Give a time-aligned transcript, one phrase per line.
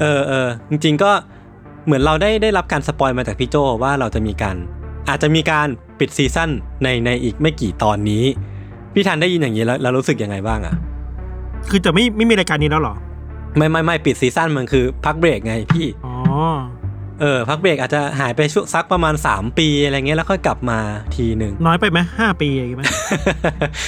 [0.00, 1.10] เออเออจริง ๆ ก็
[1.84, 4.56] เหมือนเราได้ได้รับการ spoil มาจากพี่โจว่าเราจะมีการ
[5.08, 6.50] อาจจะมีการปิด season
[6.82, 8.24] ในในอีกไม่กี่ตอนนี้
[8.94, 10.74] พี่ธัญได้ยินอย่างนี้แล้วแล้วรู้สึกยังไงบ้างอะ
[11.70, 12.94] คือจะไม่ไม่มีรายการนี้แล้วเหรอ
[13.56, 16.14] ไม่ไม่ไม่ปิด season มันคือพักเบรกไงพี่อ๋อ
[17.20, 20.78] เออพักเบรกอาจจะหายไปช่วงสักประมาณ 3 ปีอะไรเงี้ยแล้วค่อยกลับมา
[21.16, 22.84] ทีหนึ่งน้อยไปไหมห้าปีอะไรไหม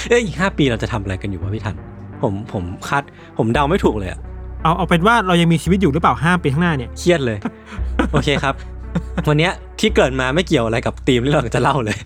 [0.09, 1.77] เอ้ยอีกห้าปีเราจะทำอะไรกันอยู่วะพี่ทัน
[2.23, 3.03] ผมผมคาด
[3.39, 4.21] ผมเดาไม่ถูกเลยอะ
[4.63, 7.39] เอาเอาเป็นว่าเรายังมีชีวิตอยู่หรือเปล่าห้าปีข้างหน้าเนี่ยเครียดเลย
[8.13, 8.55] โอเคครับ
[9.29, 11.97] วันเนี้ยที่เกิดมาไม่เกี่ยวอะไรกับธีมที่เราจะเล่าเลย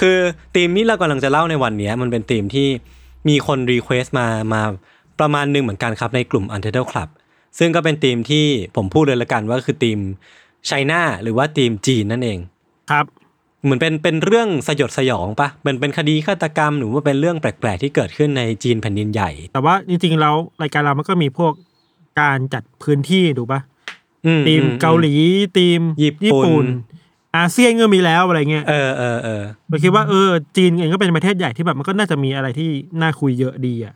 [0.00, 0.16] คือ
[0.54, 2.68] ธีมนี้เรากำลังจะเล่าในวันเนี้ยมันเป็นธีมที่
[3.28, 4.62] มีคนรีเควสต์มามา
[5.20, 7.08] ประมาณหนึงเหมือนกันครับในกลุ่ม Untitled Club
[7.58, 8.46] ซึ่งก็เป็นธีมที่
[8.76, 9.98] ผมพูดเลยละกันว่าคือธีม
[10.66, 12.38] ไชน่าหรือว่าธีมจีนนั่นเอง
[12.90, 13.06] ครับ
[13.64, 21.52] เหมือนเป็นเป็นเรื่องสยดสยองปะเป็นเป็นคดีฆาตกรรมหรือว่าเป็นเรื่องแปลกๆที่เกิดขึ้นในจีนแผ่นดินใหญ่ แต่ว่าจริงๆแล้วรายการเรามันก็มีพวก
[22.20, 23.60] การจัดพื้นที่ถูกปะ
[24.26, 25.14] อืมทีมอืเกาหลี
[25.58, 25.80] ทีม
[26.24, 26.64] ญี่ปุ่น
[27.36, 32.70] อาเซียนก็มีแล้วอะไรเงี้ยเออเออเออเราคิดว่าเออจีนเองก็เป็นประเทศใหญ่ที่แบบมันก็น่าจะมีอะไรที่
[33.00, 33.94] น่าคุยเยอะดีอะ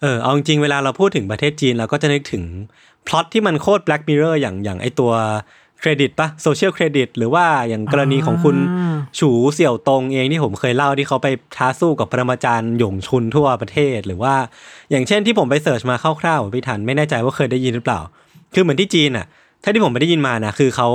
[0.00, 2.42] เออเอาจริงๆเวลาเราพูดถึงประเทศจีนเราก็จะนึกถึง
[3.06, 5.12] พล็อตที่มันโคตร Black Mirror อย่างอย่างไอตัว
[5.84, 14.34] เครดิตปะ social credit หรือว่าอย่างกรณีของคุณอ่าฉูเสี่ยวตงเองที่ผมเคยเล่าที่เขาไปท้าสู้กับปรมาจารย์หยงชุนทั่วประเทศ หรือว่า
[14.90, 18.00] อย่างเช่นที่ผมไป search มาคร่าวๆพี่ทันไม่แน่ใจว่าเคยได้ยินหรือเปล่า
[18.54, 19.26] คือเหมือนที่จีนอะ
[19.62, 20.88] ถ้าที่ผมไม่ได้ยินมานะคือเขา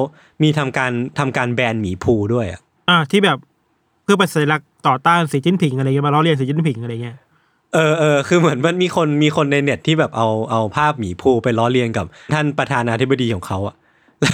[0.43, 3.37] มีทำการทำการแบนหมีพูห์ด้วยอะอ่าที่แบบ
[4.03, 7.17] เพื่อเป็นสัญลักษณ์ต่อต้านสีจิ้นผิงอะไรเงี้ยมาล้อเลียนสีจิ้นผิงอะไรเงี้ย
[7.73, 13.75] เออเออคือเหมือนมันมีคนมีคนในเน็ตที่แบบเอาเอาภาพหมีภูไปล้อเลียนกับท่านประธานาธิบดีของเขาอะ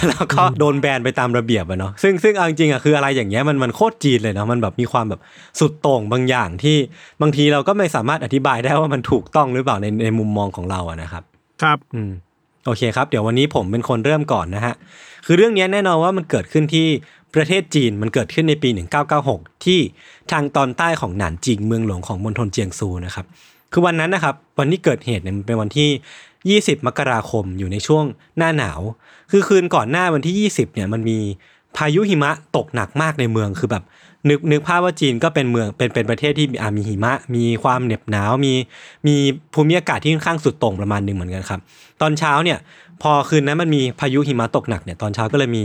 [0.08, 5.20] แล้วก็โดนแบนไปตามระเบียบอะเนาะซึ่งซึ่งเอาจริงๆอะคืออะไรอย่างเงี้ยมันมันโคตรจีนเลยเนาะมันแบบมีความแบบ
[5.60, 6.76] สุดโต่งบางอย่างที่
[7.22, 11.22] บางทีเราก็ไม่สามารถอธิบายได้ว่ามันถูกต้องหรือเปล่าในในมุมมองของเราอะนะครับ
[11.62, 12.10] ครับอืม
[12.64, 14.74] โอเคครับ เดี๋ยววันนี้ผมเป็นคนเริ่มก่อนนะฮะ
[15.26, 16.86] คือเรื่องนี้แน่นอนว่ามันเกิดขึ้นที่
[17.34, 18.68] ประเทศจีนมันเกิดขึ้นในปี
[19.16, 19.80] 1996 ที่
[20.30, 23.26] ทางตอนใต้ของหนานจิงเมืองหลวงของมณฑลเจียงซูนะครับ
[23.72, 28.04] คือวันนั้นนะครับ วันที่เกิดเหตุเนี่ยมันเป็นวันที่ 20 มกราคมอยู่ในช่วง
[28.36, 28.80] หน้าหนาว
[29.30, 31.18] คือคืนก่อนหน้าวันที่ 20เนี่ยมันมี
[31.76, 33.84] พายุหิมะตกหนักมากในเมืองคือแบบ
[34.30, 38.52] นึกนึกภาพว่าจีนก็เป็นเมืองเป็นเป็นประเทศที่มีมีหิมะ มีความเหน็บหนาวมี
[39.06, 39.16] มี
[39.54, 41.60] ภูมิอากาศที่ค่อนข้างสุดโต่งประมาณหนึ่งเหมือนกันครับ
[42.00, 42.58] ตอนเช้าเนี่ย
[43.02, 45.64] พอคืนนั้นมันมีพายุหิมะตกหนักเนี่ยตอนเช้าก็เลยมี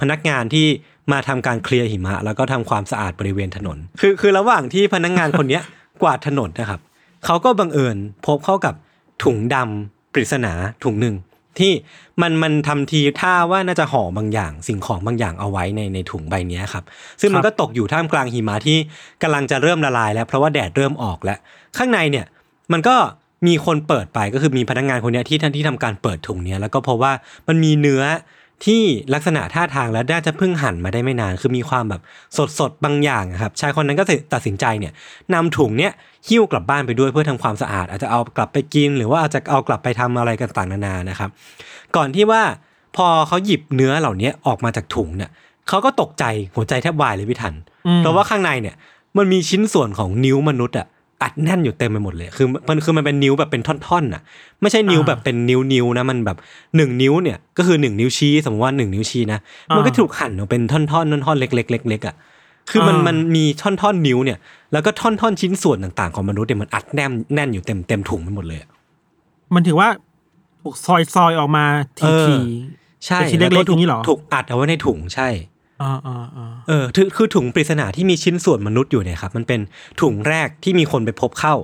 [0.00, 0.66] พนักงานที่
[1.12, 5.62] มาทำการเคลียร์หิมะ แล้วก็ทำความสะอาดบริเวณถนน คือคือระหว่างที่พนักงานคนเนี้ย
[6.02, 6.80] กวาดถนนนะครับ
[7.24, 7.96] เขาก็บังเอิญ
[8.26, 8.74] พบเข้ากับ
[9.24, 10.52] ถุงดำปริศนา
[10.84, 11.14] ถุงหนึ่ง
[11.60, 11.72] ที่
[12.22, 16.84] มันมันทำทีท่าว่าน่าจะห่อบางอย่าง สิ่งของบางอย่างเอาไว้ในในถุงใบเนี้ยครับ
[17.20, 18.78] ซึ่งมันก็ตกอยู่ท่ามกลางหิมะที่
[19.22, 21.38] กำลังจะเริ่มละลาย แล้วเพราะว่าแดดเริ่มออกแล้ว
[21.78, 22.26] ข้างในเนี่ย
[22.72, 22.96] มันก็
[23.46, 27.12] มีคนเปิดไปก็คือมีพนักงานคนเนี้ยที่ท่านที่ทำการเปิดถุงเนี้ยแล้วก็พบว่า
[27.48, 28.02] มันมีเนื้อ
[28.64, 28.82] ที่
[29.14, 32.02] ลักษณะท่าทางแล้วน่าจะเพิ่งหั่นมาได้ไม่นาน คือมีความแบบ
[32.36, 34.92] สดสดๆบางอย่างอะครับชายคนนั้นก็ตัดสินใจเนี่ย
[35.34, 35.92] นำถุงเนี้ย
[36.28, 41.30] หิ้วกลับบ้านไปด้วยเพื่อทำความสะอาด อาจจะเอากลับไปกิน หรือว่าอาจจะเอากลับไปทำอะไรกันต่างๆนานานะครับ
[41.96, 42.42] ก่อนที่ว่า
[42.96, 45.30] พอเขาหยิบเนื้อเหล่านี้ออกมาจากถุงเนี่ย
[45.68, 46.24] เขาก็ตกใจ
[46.54, 47.54] หัวใจแทบวายเลยพี่ทัน
[47.86, 48.76] อืมเพราะว่าข้างในเนี่ย
[49.16, 50.86] มันมีชิ้นส่วนของนิ้วมนุษย์อะ
[51.22, 54.22] อัดแน่นอยู่เต็มไปหมดเลย คือมันคือมันเป็นนิ้วแบบเป็นท่อนๆอะ
[54.60, 56.36] ไม่ใช่นิ้วแบบเป็นนิ้วนิ้วๆนะ มันแบบ
[56.76, 59.38] หนึ่งนิ้วเนี่ย ก็คือหนึ่งนิ้วชี้ สมมติว่าหนึ่งนิ้วชี้นะ
[59.76, 62.14] มันก็ถูกหั่นออกเป็นท่อนๆท่อนๆเล็กๆเล็กๆอะ
[62.70, 64.38] คือมันมันมีท่อนๆนิ้วเนี่ย
[64.72, 68.70] แล้วก็ท่อนๆชิ้นส่วนต่างๆของมนุษย์เนี่ยมันอัดแน่นแน่นอยู่เต็มเต็มถุงไปหมดเลยอะ
[69.54, 69.88] มันถือว่า
[70.62, 71.64] ถูกซอยซอยออกมา
[71.98, 72.36] ทีเออที
[73.06, 75.28] ใช่เป็นชิ้นเล็กๆแวอย่างนี้เหรอถูกอัดเอาไว้ในถุงใช่
[75.82, 79.60] อ่าอ่าอ่าเออคือคือถุงปริศนาที่มีชิ้นส่วนมนุษย์อยู่เนี่ยครับมันเป็น
[80.00, 81.54] ถุงแรกที่มีคนไปพบเข้า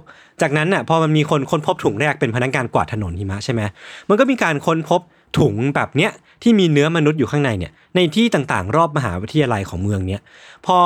[0.40, 3.60] จากนั้นน่ะพอมันมีคนค้นพบถุงแรกเป็นพนักงานกวาดถนนหิมะใช่ไหม
[4.08, 5.00] มันก็มีการค้นพบ
[5.38, 6.10] ถุงแบบเนี้ย
[6.42, 10.20] ที่มีเนื้อมนุษย์อยู่ข้างในเนี่ยในที่ต่างๆ รอบมหาวิทยาลัยของเมืองเนี้ย
[10.66, 10.76] พอ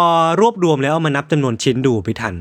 [0.41, 2.35] รวบรวมแล้วเอามานับจำนวนชิ้นดูไปทัน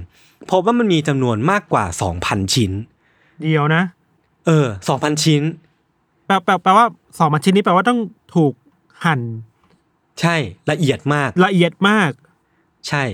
[0.52, 1.86] พบว่ามันมีจำนวนมากกว่า
[2.20, 2.72] 2,000 ชิ้น
[3.42, 3.84] เดียวนะ
[4.48, 5.42] เออ 2,000 ชิ้น
[6.26, 6.86] แปลแปลแปลว่า
[7.18, 8.00] สองมันชิ้นนี้แปลว่าต้อง
[8.36, 8.54] ถูก
[9.06, 9.20] หั่น
[10.22, 10.36] ใช่
[10.72, 12.12] ละเอียดมาก ละเอียดมาก
[12.90, 13.06] ใช่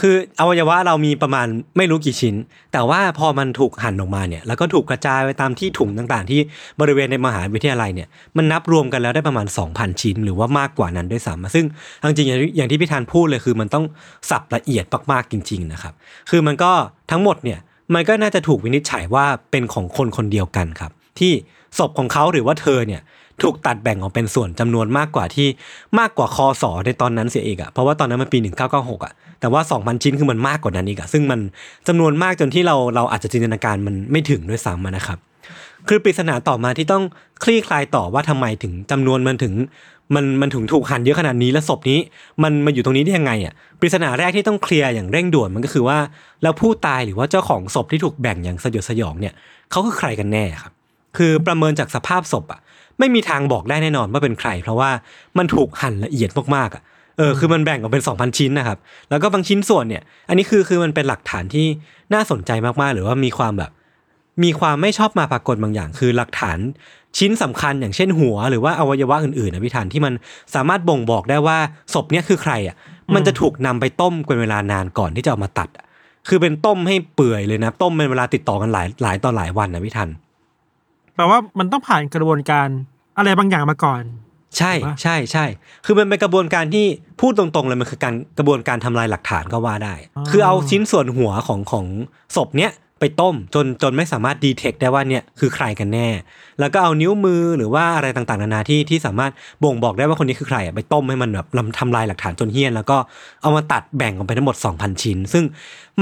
[0.00, 1.46] คืออวัยวะเรามีประมาณ
[1.76, 2.34] ไม่รู้กี่ชิ้น
[2.72, 6.40] แต่ว่าพอมันถูกหั่นออกมาเนี่ย แล้วก็ถูกกระจายไปตามที่ถุงต่างๆ ที่
[6.80, 11.64] บริเวณในมหาวิทยาลัยเนี่ย มันนับรวมกันแล้วได้ประมาณ 2,000 ชิ้น หรือว่ามากกว่านั้นด้วยซ้ำซึ่ง
[11.98, 13.84] เอาจริงๆอย่างที่อย่างที่พี่ธานพูดเลยคือ มันต้อง
[14.30, 15.94] สับละเอียดมากๆจริง ๆ นะครับ
[16.30, 16.72] คือมันก็
[17.10, 17.60] ทั้งหมดเนี่ย
[17.94, 21.32] มันก็น่าจะถูกวินิจฉัยว่าเป็นของคนคนเดียวกันครับ ที่
[21.78, 23.00] ศพของเขาหรือว่าเธอเนี่ย
[23.42, 25.48] ถูกตัดแบ่งออกเป็นส่วนจำนวนมากกว่าที่
[25.98, 28.38] มากกว่าคอสอในตอนนั้นเสียอีกอะเพราะว่าตอนนั้นมันปี
[28.72, 31.40] 1996อะแต่ว่า 2,000 ชิ้นคือมันมากกว่านั้นอีกอะซึ่งมัน
[31.88, 35.18] จำนวนมากจนที่เราเราอาจจะจินตนาการมันไม่ถึงด้วยซ้ำนะครับ
[35.88, 37.04] คือปริศนาต่อมาที่ต้อง
[37.44, 39.54] คลี่คลายต่อว่าทำไมถึงจำนวนมันถึง
[40.14, 41.98] มันมันถึงถูกหั่นเยอะขนาดนี้และศพนี้
[42.42, 45.98] มันมาอยู่ตรงนี้ได้ยังไงอะปริศนาแรกที่ต้องเคลียร์อย่างเร่งด่วนมันก็คือว่า
[46.42, 49.34] แล้วผู้ตายหรือว่าเจ้าของศพที่ถูกแบ่งอย่างสยดสยองเนี่ย
[49.70, 50.72] เขาคือใครกันแน่ครับ
[51.16, 52.60] คือประเมินจากสภาพศพอะ
[52.98, 54.90] ไม่มีทางบอกได้แน่นอนว่าเป็นใคร เพราะว่า
[55.38, 56.82] มันถูกหั่นละเอียดมากๆอะ
[57.18, 58.78] เออคือมันแบ่งออกเป็น 2,000 ชิ้นนะครับ
[59.10, 61.66] แล้วก็บางชิ้นส่วนเนี่ย อันนี้คือคือมันเป็นหลักฐานที่
[62.14, 62.50] น่าสนใจ
[62.80, 63.70] มากๆ หรือว่ามีความแบบ
[64.44, 66.58] มีความไม่ชอบมาปรากฏบางอย่าง คือหลักฐาน
[67.18, 70.12] ชิ้นสำคัญอย่างเช่นหัว หรือว่าอวัยวะอื่นๆนะพี่ธันที่มัน
[70.54, 71.58] สามารถบ่งบอกได้ว่า
[71.94, 72.76] ศพเนี้ยคือใครอะ
[73.14, 75.84] มันจะถูกนำไปต้มเป็นเวลานานก่อนที่จะเอามาตัดอะ
[76.28, 80.08] คือเป็นต้มให้เปื่อยเลยนะ ต้มเป็นเวลาติดต่อกันหลายหลายต่อหลายวันนะพี่ทัน
[81.16, 82.68] แปลว่ามันต้องผ่านกระบวนการ
[83.18, 84.02] อะไรบางอย่างมาก่อน
[84.58, 85.44] ใช่ถูกปะใช่ใช่
[85.84, 86.86] คือมันเป็นกระบวนการที่
[87.20, 89.94] พูดตรงๆเลยมันคือการกระบวนการทำลายหลักฐานก็ว่าได้
[90.30, 91.86] คือเอาชิ้นส่วนหัวของของ
[92.36, 96.08] ศพเนี้ย ไปต้มจนจนไม่สามารถดีเทคได้ว่าเนี่ยคือใครกันแน่
[96.60, 99.32] แล้วก็เอานิ้วมือหรือว่าอะไรต่างๆนานาที่ที่สามารถ
[99.62, 102.96] บ่งบอกได้ว่าคนนี้คือใครอะไปต้มให้มันแบบลำทำลายหลักฐานจนเฮี้ยน แล้วก็
[103.42, 105.44] เอามาตัดแบ่งออกไปทั้งหมด 2,000 ชิ้น ซึ่ง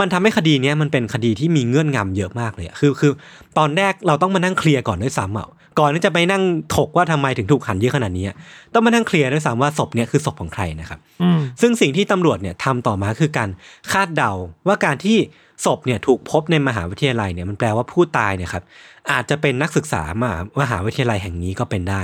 [0.01, 3.13] มันทำให้คดีเนี้ยมันเป็นคดีที่มีเงื่อนงำเยอะมากเลยอะคือคือ
[3.59, 5.49] ตอนแรกเราต้องมานั่งเคลียร์ก่อนด้วยซ้ำอะ
[5.81, 6.43] ก่อนที่จะไปนั่ง
[6.77, 8.37] ถกว่าทำไมถึงถูกหั่นเยอะขนาดนี้อะ
[8.75, 13.49] ต้องมานั่งเคลียร์ด้วยซ้ำว่าศพเนี้ยคือศพของใครนะครับอืมซึ่งสิ่งที่ตำรวจเนี่ยทำต่อมาคือการ
[13.93, 14.33] คาดเดา
[14.67, 15.19] ว่าการที่
[15.65, 18.65] ศพเนี่ยถูกพบในมหาวิทยาลัยเนี่ยมันแปลว่าผู้ตายเนี่ยครับ
[19.13, 22.03] อาจจะเป็นนักศึกษามามหาวิทยาลัยแห่งนี้ก็เป็นได้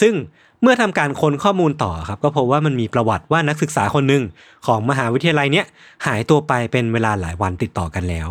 [0.00, 0.14] ซึ่ง
[0.62, 4.22] เมื่อทำการค้นข้อมูลต่อครับก็พบว่ามันมีประวัติว่านักศึกษาคนหนึ่ง
[4.66, 5.66] ของมหาวิทยาลัยเนี้ย
[6.06, 8.28] หายตัวไปเป็นเวลาหลายวันติดต่อกันแล้ว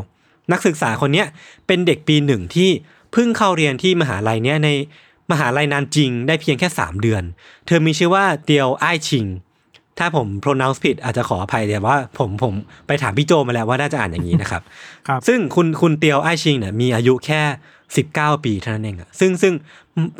[0.51, 1.27] นักศึกษาคนเนี้ย
[1.67, 2.69] เป็นเด็กปีหนึ่งที่
[3.11, 4.69] เพิ่งเข้าเรียนที่มหาลัยเนี้ยใน
[5.31, 7.23] มหาลัยนานจริงได้เพียงแค่ 3 เดือน
[7.65, 9.25] เธอมีชื่อว่าเตียวไอชิง
[9.99, 12.53] ถ้าผม pronounce ผิดอาจจะขออภัยแต่ว่าผมผม
[12.87, 14.61] ไปถามพี่โจมาแล้วว่าน่าจะอ่านอย่างนี้นะครับ
[15.07, 17.41] ครับซึ่งคุณคุณเตียวไอชิงเนี่ยมีอายุแค่
[17.97, 19.53] 19 ปีเท่านั้นเองอะซึ่งซึ่ง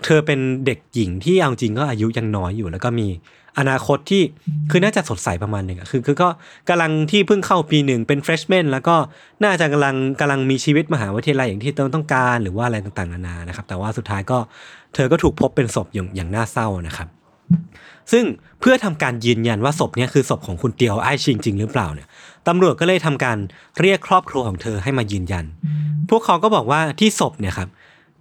[0.06, 3.08] เธอเป็นเด็กหญิงที่เอาจริงก็อายุยังน้อยอยู่ แล้วก็มี
[3.60, 4.24] อนาคตที่
[4.72, 6.30] คือน่าจะสดใสประมาณหนึ่งอะคือคือก็
[6.70, 8.96] กำลังที่เพิ่งเข้าปีหนึ่งเป็น freshman แล้วก็
[9.44, 14.38] น่าจะกำลังกำลังมีชีวิตมหาวิทยาลัยอย่างที่ต้องต้องการหรือว่าอะไรต่างๆนานานะครับ แต่ว่าสุดท้ายก็
[14.94, 17.08] เธอก็ถูกพบเป็นศพอย่างอย่างน่าเศร้านะครับ
[18.12, 18.26] ซึ่ง
[18.60, 22.08] เพื่อทำการยืนยันว่าศพเนี้คือศพของคุณเตียวไอชิงจริงหรือเปล่าเนี่ย
[22.48, 23.38] ตำรวจก็เลยทำการ
[23.80, 25.46] เรียกครอบครัวของเธอให้มายืนยัน
[26.10, 27.70] พวกเขาก็บอกว่าที่ศพเนี่ยครับ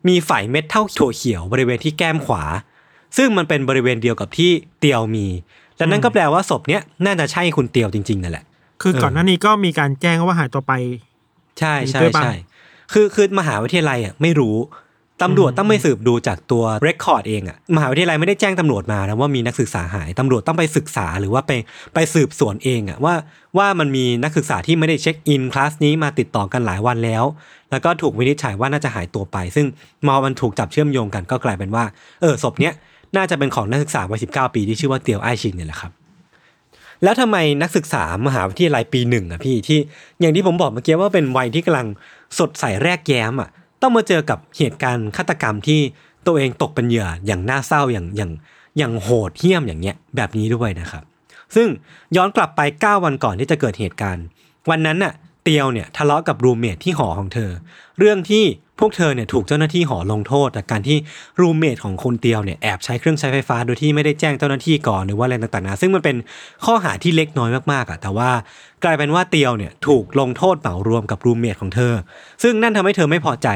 [0.09, 2.43] มีฝ่ายเม็ดเท่าถั่วเขียวบริเวณที่แก้มขวา
[3.17, 5.27] ซึ่งมันเป็นบริเวณเดียวกับที่เตียวมี
[5.77, 8.45] และนั่นก็แปลว่าศพเนี้ยน่าจะใช่คุณเตียวจริงๆนั่นแหละ
[8.83, 10.73] คือเออก่อนหน้านี้ก็มีการแจ้งว่าหายตัวไป
[11.59, 12.35] ใช่ใช่ด้วยปะใช่
[12.93, 14.57] คือคือมหาวิทยาลัยอะไม่รู้
[15.23, 21.53] ตำรวจต้องไปสืบดูจากตัวเรคคอร์ดเองอะมหาวิทยาลัยไม่ได้แจ้งตำรวจมานะว่ามีนักศึกษาหายตำรวจต้องไปศึกษาหรือว่าไป
[21.95, 23.15] ไปสืบสวนเองอะว่า
[23.59, 27.25] ว่ามันมีนักศึกษาที่ไม่ได้เช็คอินคลาสนี้มาติดต่อกันหลายวันแล้ว
[27.71, 29.67] แล้วก็ถูกวินิจฉัยว่าน่าจะหายตัวไป ซึ่ง
[30.07, 31.85] มอมันถูกจับเชื่อมโยงกันก็กลายเป็นว่า
[32.21, 32.73] เออศพเนี้ย
[33.17, 35.93] น่าจะเป็นของนักศึกษาวัยสิบเก้าปีที่ชื่อว่าเตียวไอชิงเนี่ยแหละครับ
[37.03, 39.79] แล้วทำไมนักศึกษามหาวิทยาลัยปีหนึ่งอะพี่ที่
[40.21, 41.87] อย่างที่ผมบอกเมื่อกี้ว่าเป็นวัยที่กำลัง
[42.39, 43.51] สดใสแรกแย้มอะ
[43.83, 45.81] ต้องมาเจอกับเหตุการณ์ฆาตกรรมที่
[46.27, 48.33] ตัวเองตกเป็นเหยื่ออย่างน่าเศร้าอย่างอย่าง
[48.79, 51.05] อย่างโหดเหี้ยมอย่างเงี้ยแบบนี้ด้วยนะครับ
[51.55, 51.69] ซึ่ง
[52.17, 54.25] ย้อนกลับไป 9 วันก่อนที่จะเกิดเหตุการณ์
[54.71, 57.51] วันนั้นน่ะเตียวเนี่ยทะเลาะกับรูเมทที่หอของเธอ
[57.99, 58.45] เรื่องที่
[58.79, 60.99] พวกเธอเนี่ยถูกเจ้าหน้าที่หอลงโทษจากการที่
[61.41, 66.17] รูมเมทของคุณเตียวเนี่ยแอบใช้เครื่องใช้ไฟฟ้าโดยที่ไม่ได้แจ้งเจ้าหน้าที่ก่อนหรือว่าอะไรต่างๆนะซึ่งมันเป็น
[66.65, 68.31] ข้อหาที่เล็กน้อยมากๆอะแต่ว่า
[68.85, 71.95] กลายเป็นว่าเตียวเนี่ยถูกลงโทษเหมารวมกับรูมเมทของเธอ
[72.43, 73.49] ซึ่งนั่นทำให้เธอไม่พอใจ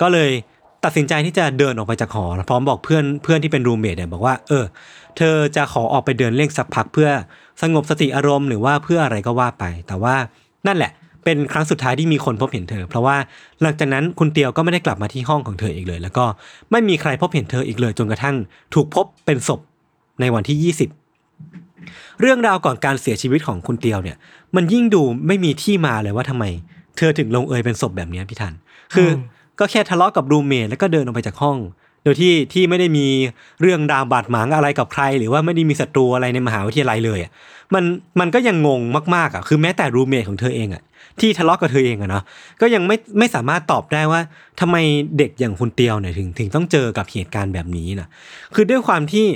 [0.00, 0.30] ก็เลย
[0.84, 4.64] ตัดสินใจที่จะเดินออกไปจากหอพร้อมบอกเพื่อนเพื่อนที่เป็นรูมเมทเนี่ยบอกว่า เออ
[5.16, 7.08] เธอจะขอออกไปเดินเล่นสักพักเพื่อ
[7.62, 10.14] สงบสติอารมณ์หรือว่าเพื่ออะไรก็ว่าไป แต่ว่า
[10.66, 10.92] นั่นแหละ
[11.24, 13.16] เป็นครั้งสุดท้ายที่มีคนพบเห็นเธอ เพราะว่า
[13.62, 16.24] หลังจากนั้นคุณเตียวก็ไม่ได้กลับมาที่ห้องของเธออีกเลย แล้วก็
[16.70, 18.36] ไม่มีใครพบเห็นเธออีกเลยจนกระทั่ง
[18.74, 19.60] ถูกพบเป็นศพ
[20.20, 20.74] ในวันที่
[21.36, 24.16] 20 เรื่องราวก่อนการเสียชีวิตของคุณเตียวเนี่ย
[24.56, 26.44] มันยิ่งดูไม่มีที่มาเลยว่าทำไม
[26.96, 28.54] เธอถึงลงเอยเป็นศพแบบเนี้ยพี่ทัน
[28.94, 29.18] คืออม
[29.58, 31.56] ก็แค่ทะเลาะกับรูมเมทแล้วก็เดินออกไปจากห้อง
[32.04, 33.06] โดยที่ที่ไม่ได้มี
[33.60, 37.30] เรื่องดาวบาดหมางอะไรกับใคร หรือว่าไม่ได้มีศัตรูอะไรในมหาวิทยาลัยเลยอะ
[37.74, 37.84] มัน
[38.20, 38.80] มันก็ยังงง
[39.14, 40.82] มากๆอะคือแม้แต่รูมเมทของเธอเองอะ
[41.20, 42.24] ที่ทะเลาะกับเธอเองอะเนาะ
[42.60, 44.20] ก็ยังไม่ไม่สามารถตอบได้ว่า
[44.60, 44.76] ทำไม
[45.18, 48.08] เด็กอย่างคุณเตียวเนี่ยถึงถึงต้องเจอกับเหตุการณ์แบบนี้นะ
[48.54, 49.26] คือด้วยความที่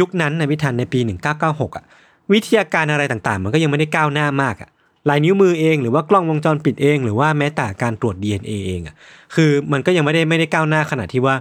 [0.00, 1.00] ยุคนั้นในพิธันในปี
[1.38, 1.84] 1996อะ
[2.32, 4.70] วิทยาการอะไรต่างๆ มันก็ยังไม่ได้ก้าวหน้ามากอะ
[5.08, 8.94] ลายนิ้วมือเองหรือว่ากล้องวงจรปิดเอง หรือว่าแม้แต่การตรวจ DNA เองอะ
[9.34, 11.34] คือมันก็ยังไม่ได้ไม่ได้ก้าวหน้าขนาดที่ว่า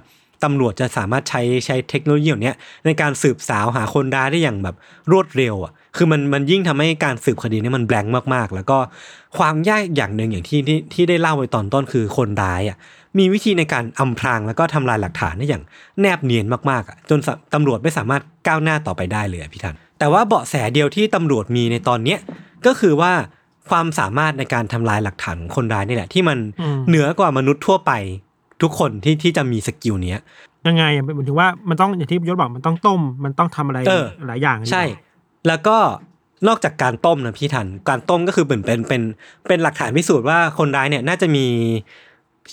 [0.43, 2.53] ตำรวจจะสามารถใช้ใช้เทคโนโลยีเหล่านี้
[2.86, 4.75] ในการสืบสาวหาคนร้ายได้อย่างแบบ
[5.12, 8.78] รวดเร็วอะ คือมันมันยิ่งทำให้การสืบคดีเนี้มันแบงค์มากๆ แล้วก็
[9.38, 12.78] ความยากอย่างหนึ่งอย่างที่ที่ที่ได้เล่าไว้ตอนต้นคือคนร้ายอะ
[13.20, 15.64] มีวิธีในการอำพรางแล้วก็ทำลายหลักฐานได้อย่าง
[16.02, 22.20] แนบเนียนมากๆอะจนสะตำรวจไม่สามารถก้าวหน้าต่อไปได้เลยอะพี่ทัน แต่ว่าเบาะแสเดียวที่ตำรวจมีในตอนเนี้ย
[22.66, 23.12] ก็คือว่า
[23.70, 27.92] ความสามารถในการทำลายหลักฐานของคนร้ายนี่แหละ ที่มันอืมเหนือกว่ามนุษย์ทั่วไป
[28.62, 30.22] ทุกคนที่ที่จะมี skill เนี้ย
[30.68, 34.84] ยังไงอะหมายถึงว่ามันต้องอย่างที่ยศบอกมันต้องต้มมันต้องทำอะไรเออหลายอย่างใช่
[35.48, 35.78] แล้วก็
[36.48, 39.02] นอกจากการต้มนะพี่ทัน การต้มก็คือเหมือนเป็นเป็น
[39.48, 41.46] เป็นหลักฐานพิสูจน์ว่าคนร้ายเนี่ยน่าจะมี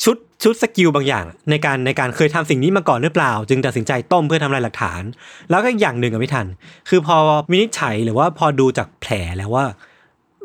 [0.04, 5.02] ชุดชุด skill บางอย่าง ในการในการเคยทำสิ่งนี้มาก่อนหรือเปล่า จึงตัดสินใจต้มเพื่อทำลายหลักฐาน
[5.50, 6.46] แล้วก็อีกอย่างหนึ่งอะพี่ทัน
[6.88, 7.16] คือพอ
[7.50, 9.64] วินิจฉัยหรือว่าพอดูจากแผลแล้วว่า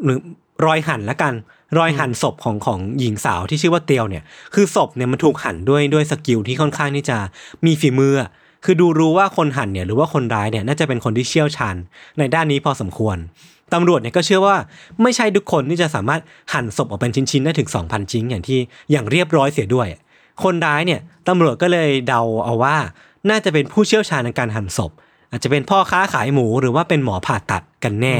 [0.04, 0.20] หรือ
[0.66, 1.34] รอยหั่นละกัน
[1.78, 4.24] รอยหั่นศพของของหญิงสาวที่ชื่อว่าเตียวเนี่ย
[4.54, 7.18] คือศพเนี่ยมันถูกหั่นด้วยด้วย skill ที่ค่อนข้างที่จะ
[7.66, 8.14] มีฝีมือ
[8.66, 11.76] คือดูรู้ว่าคนหั่นเนี่ยหรือว่าคนร้ายเนี่ยน่าจะเป็นคนที่เชี่ยวชาญ
[12.20, 13.18] ในด้านนี้พอสมควร
[13.74, 14.56] ตำรวจเนี่ยก็เชื่อว่า
[15.02, 16.22] ไม่ใช่ทุกคนที่จะสามารถ
[16.54, 18.60] หั่นศพออกเป็นชิ้นๆได้ถึง 2,000 ชิ้นอย่างที่
[18.92, 19.88] อย่างเรียบร้อยเสียด้วย
[20.44, 22.76] คนร้ายเนี่ยตำรวจก็เลยเดาเอาว่า
[23.30, 24.92] น่าจะเป็นผู้เชี่ยวชาญในการหั่นศพ
[25.32, 28.16] อาจจะเป็นพ่อค้าขายหมูหรือว่าเป็นหมอผ่าตัดกันแน่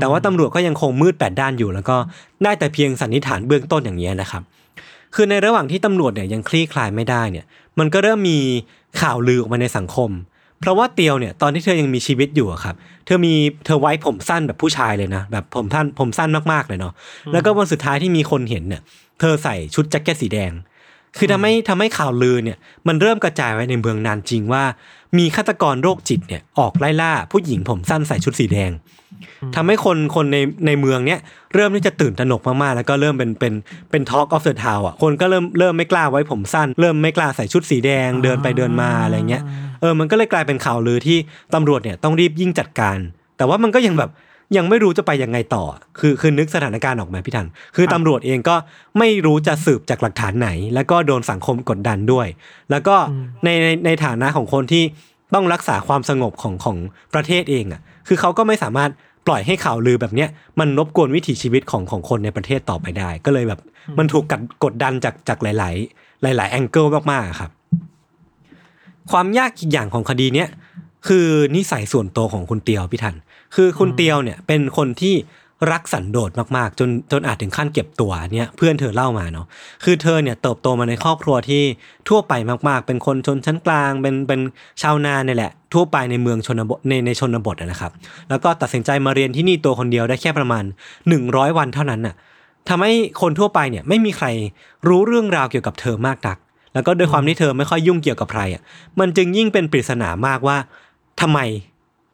[0.00, 1.96] แต่ว่าตำรวจก็ยังคงมืดแปดด้านอยู่ แล้วก็
[2.44, 4.42] ได้แต่เพียงสันนิษฐานเบื้องต้นอย่างนี้ยนะครับ
[5.14, 7.44] คือในระหว่างที่ตำรวจเนี่ยยังคลี่คลายไม่ได้เนี่ย
[7.78, 8.38] มันก็เริ่มมี
[9.00, 10.10] ข่าวลือออกมาในสังคม
[10.60, 12.74] เพราะว่าเตียวเนี่ยตอนที่เธอยังมีชีวิตอยู่อะครับ
[13.06, 13.34] เธอมี
[13.64, 16.92] เธอไว้ผมสั้นแบบผู้ชายเลยนะแบบผมสั้นผมสั้นมากๆเลยเนาะ
[17.32, 18.82] แล้วก็วันสุดท้ายที่มีคนเห็นเนี่ย
[19.20, 20.52] เธอใส่ชุดแจ็คเก็ตสีแดง
[21.16, 24.64] คือทำให้ทำให้ข่าวลือเนี่ยมันเริ่มกระจายไว้ในเมืองนานจริงว่า
[25.18, 28.70] มีฆาตกรโรคจิตเนี่ยออกไล่ล่าผู้หญิงผมสั้นใส่ชุดสีแดง
[29.54, 31.20] ทำให้คนคนในในเมืองเนี้ย
[31.54, 33.54] เริ่มที่จะตื่นตระหนกมากๆ แล้วก็เริ่มเป็นเป็น
[33.90, 39.42] เป็น Talk of the Town อะคนก็เริ่มเริ่มไม่กล้าไว้ผมสั้น เริ่มไม่กล้าใส่ชุดสีแดงเดินไปเดินมาอะไรเงี้ย
[39.80, 41.18] เออมันก็เลยกลายเป็นข่าวลือที่
[41.54, 42.98] ตำรวจเนี่ยต้องรีบยิ่งจัดการ
[43.36, 44.10] แต่ว่ามันก็ยังแบบ
[44.56, 45.64] ยังไม่รู้จะไปยังไงต่อ
[45.98, 48.56] คือคือนึกสถานการณ์ออกมาพี่ทัน คือตำรวจเองก็
[48.98, 52.26] ไม่รู้จะสืบจากหลักฐานไหน แล้วก็โดนสังคมกดดันด้วย
[52.70, 52.96] แล้วก็
[53.44, 54.84] ในในในฐานะของคนที่
[55.34, 56.76] ต้องรักษาความสงบของของ
[57.14, 58.90] ประเทศเองอะ คือเขาก็ไม่สามารถ
[59.26, 60.28] ปล่อยให้ข่าวลือแบบเนี้ย
[60.60, 63.60] มันรบกวนวิถีชีวิตของของคนในประเทศต่อไปได้ ก็เลยแบบ
[63.98, 67.50] มันถูกกัดกดดันจากจากหลาย ๆ หลาย ๆ แองเกิลมากๆอะครับ
[69.10, 70.48] ความยากอีกอย่างของคดีเนี้ย
[71.08, 71.26] คือ
[71.56, 73.16] นิสัยส่วนตัวของคุณเตียวพี่ทัน
[73.54, 75.16] คือคุณเตียวเนี่ยเป็นคนที่
[75.72, 79.46] รักสันโดษมากๆ จนจนอาจถึงขั้นเก็บตัวเนี่ยเพื่อนเธอเล่ามาเนาะ
[79.84, 81.62] คือเธอเนี่ยเติบโตมาในครอบครัวที่
[82.08, 82.32] ทั่วไป
[82.68, 84.40] มากๆ เป็นคนชนชั้นกลาง เป็นเป็น
[84.82, 87.92] ชาวนาเนี่ยแหละ ทั่วไปในเมืองชนบทในในชนบทอะนะครับ
[88.28, 90.64] แล้วก็ตัดสินใจมาเรียนที่นี่ตัวคนเดียวได้แค่ประมาณ
[91.10, 92.14] 100 วันเท่านั้นน่ะ
[92.68, 94.26] ทำให้คนทั่วไปเนี่ยไม่มีใคร
[94.88, 96.38] รู้เรื่องราวเกี่ยวกับเธอมากนัก
[96.74, 98.62] แล้วก็ด้วยความที่เธอไม่ค่อยยุ่งเกี่ยวกับใครอะ
[99.00, 100.56] มันจึงยิ่งเป็นปริศนามากว่า
[101.20, 101.40] ทำไม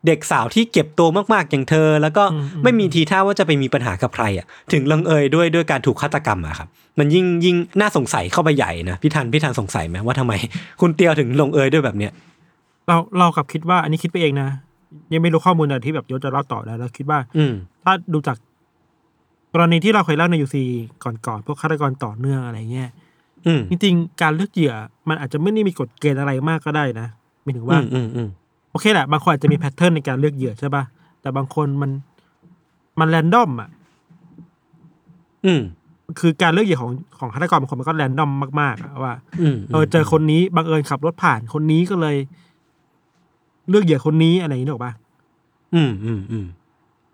[0.07, 2.25] เด็กสาวที่เก็บตัวมากๆอย่างเธอ แล้วก็
[2.63, 10.33] ไม่มีทีท่าว่าจะไปมีปัญหากับใครอะถึงลงเอยด้วยด้วยการถูกฆาตกรรมอะครับมันยิ่งยิ่งน่าสงสัยเข้าไปใหญ่นะพี่ทันพี่ทันสงสัยไหมว่าทำไม
[10.81, 12.13] คุณเตียวถึงลงเอยด้วยแบบเนี้ย
[12.89, 14.49] เราเรากลับคิดว่าอันนี้คิดไปเองนะ
[15.13, 17.53] ยังไม่รู้ข้อมูลอะไรที่แบบยศจะเล่าต่อแล้วเราคิดว่า อืม
[17.85, 18.37] ถ้าดูจาก
[19.53, 20.65] กรณีที่เราเคยเล่าในยูซี
[21.05, 22.91] ก่อนๆพวกฆาตกรต่อเนื่องอะไรเงี้ย
[23.47, 24.75] อืมจริงๆการเลือกเหยื่อ
[25.09, 27.07] มันอาจจะไม่ได้มีกฎเกณฑ์อะไรมากก็ได้นะ
[27.43, 27.79] หมายถึงอืว่า
[28.27, 28.29] ม
[28.77, 30.85] อืมอืมโอเคแหละบางคนอาจจะมีแพทเทิร์นในการเลือกเหยื่อใช่ป่ะ
[31.21, 31.91] แต่บางคนมัน
[33.01, 33.69] มันแรนดอมอะ
[35.45, 35.61] อืม
[36.19, 38.31] คือการเลือกเหยื่อของของฆาตกรบางคนมันก็แรนดอม
[38.61, 42.17] มากๆอะว่าอืมเออเจอคนนี้บังเอิญขับรถผ่านคนนี้ก็เลย
[43.69, 44.93] เลือกเหยื่อคนนี้อะไรอย่างนี้หรอกปะ
[45.75, 46.47] อืมอืมอืม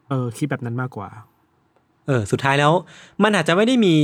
[0.09, 1.09] เออคิดแบบนั้นมากกว่า
[2.07, 2.73] เออ สุดท้ายแล้ว
[3.23, 3.95] มันอาจจะไม่ได้มี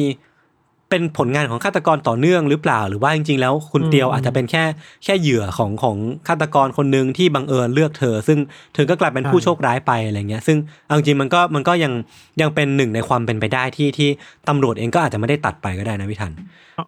[0.91, 4.65] เป็นผลงานของฆาตกรต่อเนื่องหรือเปล่า หรือว่าจริงๆ แล้วคุณเตียวอาจจะเป็นแค่
[5.05, 5.97] แค่เหยื่อของของ
[6.29, 8.39] ฆาตกรคนหนึ่งที่บังเอิญเลือกเธอ ซึ่ง
[8.75, 11.93] เธอก็กลายเป็นผู้โชคร้ายไปอะไรเงี้ย ซึ่งเอาจริงๆมันก็มันก็ยัง
[12.41, 14.09] ยังเป็นหนึ่งในความเป็นไปได้ที่ที่
[14.49, 16.33] ตำรวจเองก็อาจจะไม่ได้ตัดไปก็ได้นะพี่ทัน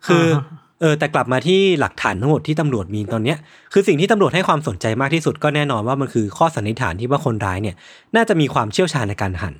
[0.06, 3.38] คืออาเออแต่กลับมาที่หลักฐานทั้งหมดที่ตำรวจมีตอนเนี้ย
[3.72, 7.76] คือสิ่งที่ตำรวจให้ความสนใจมากที่สุดก็แน่นอนว่ามันคือข้อสันนิษฐานที่ว่าคนร้ายเนี่ย
[8.16, 9.54] น่าจะมีความเชี่ยวชาญในการหั่น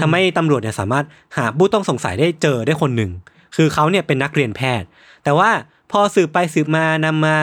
[0.00, 1.04] ทำให้ตำรวจเนี่ยสามารถ
[1.36, 3.10] หาผู้ต้องสงสัยได้เจอได้คนหนึ่ง
[3.56, 4.86] คือเขาเนี่ยเป็นนักเรียนแพทย์
[5.24, 5.50] แต่ว่า
[5.92, 7.36] พอสืบไปสืบมานำมา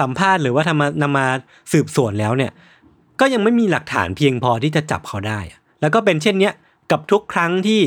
[0.00, 1.26] สัมภาษณ์หรือว่าทำมานำมา
[1.72, 2.52] สืบสวนแล้วเนี่ย
[3.20, 5.38] ก็ยังไม่มีหลักฐานเพียงพอที่จะจับเขาได้
[5.80, 6.54] แล้วก็เป็นเช่นเนี้ย
[6.90, 7.80] กับทุกครั้งที่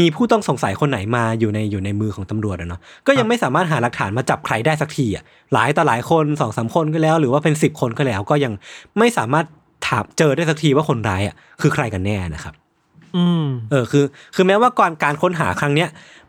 [0.00, 8.52] มีผู้ต้องสงสัยคนไหนมาอยู่ในอยู่ในมือของตำรวจอะเนาะก็ยังไม่สามารถหาหลักฐานมาจับใครได้สักทีอะหลายต่อหลายคนสองสามคนก็แล้ว หรือว่าเป็นสิบคนก็แล้ว ก็ยัง
[8.98, 9.46] ไม่สามารถ
[9.88, 12.54] ถามเจอได้สักทีว่าคนร้ายอะคือใครกันแน่นะครับ
[13.70, 14.04] เออคือ
[14.34, 15.88] คือแม้ว่าก่อนการค้นหาครั้งเนี้ย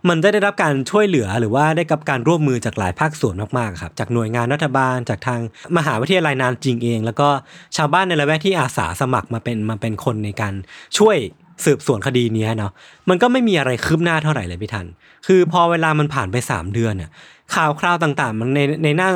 [0.09, 5.39] มันจะได้รับการช่วยเหลือหรือว่าได้กับการร่วมมือจากหลายภาคส่วนมากๆครับจากหน่วยงานรัฐบาลจากทาง
[5.77, 7.29] มหาวิทยาลัยนานจริงเอง แล้วก็
[7.77, 10.53] ชาวบ้านในละแวกที่อาสาสมัครมาเป็นมาเป็นคนในการ
[10.97, 11.17] ช่วย
[11.65, 12.71] สืบสวนคดีนี้เนาะ
[13.09, 14.87] มันก็ไม่มีอะไรคืบหน้าเท่าไหร่เลยพี่ทัน
[15.27, 17.09] คือพอเวลามันผ่านไปสามเดือนเนี่ย
[17.55, 19.09] ข่าวคราวต่างๆ มันในในหน้า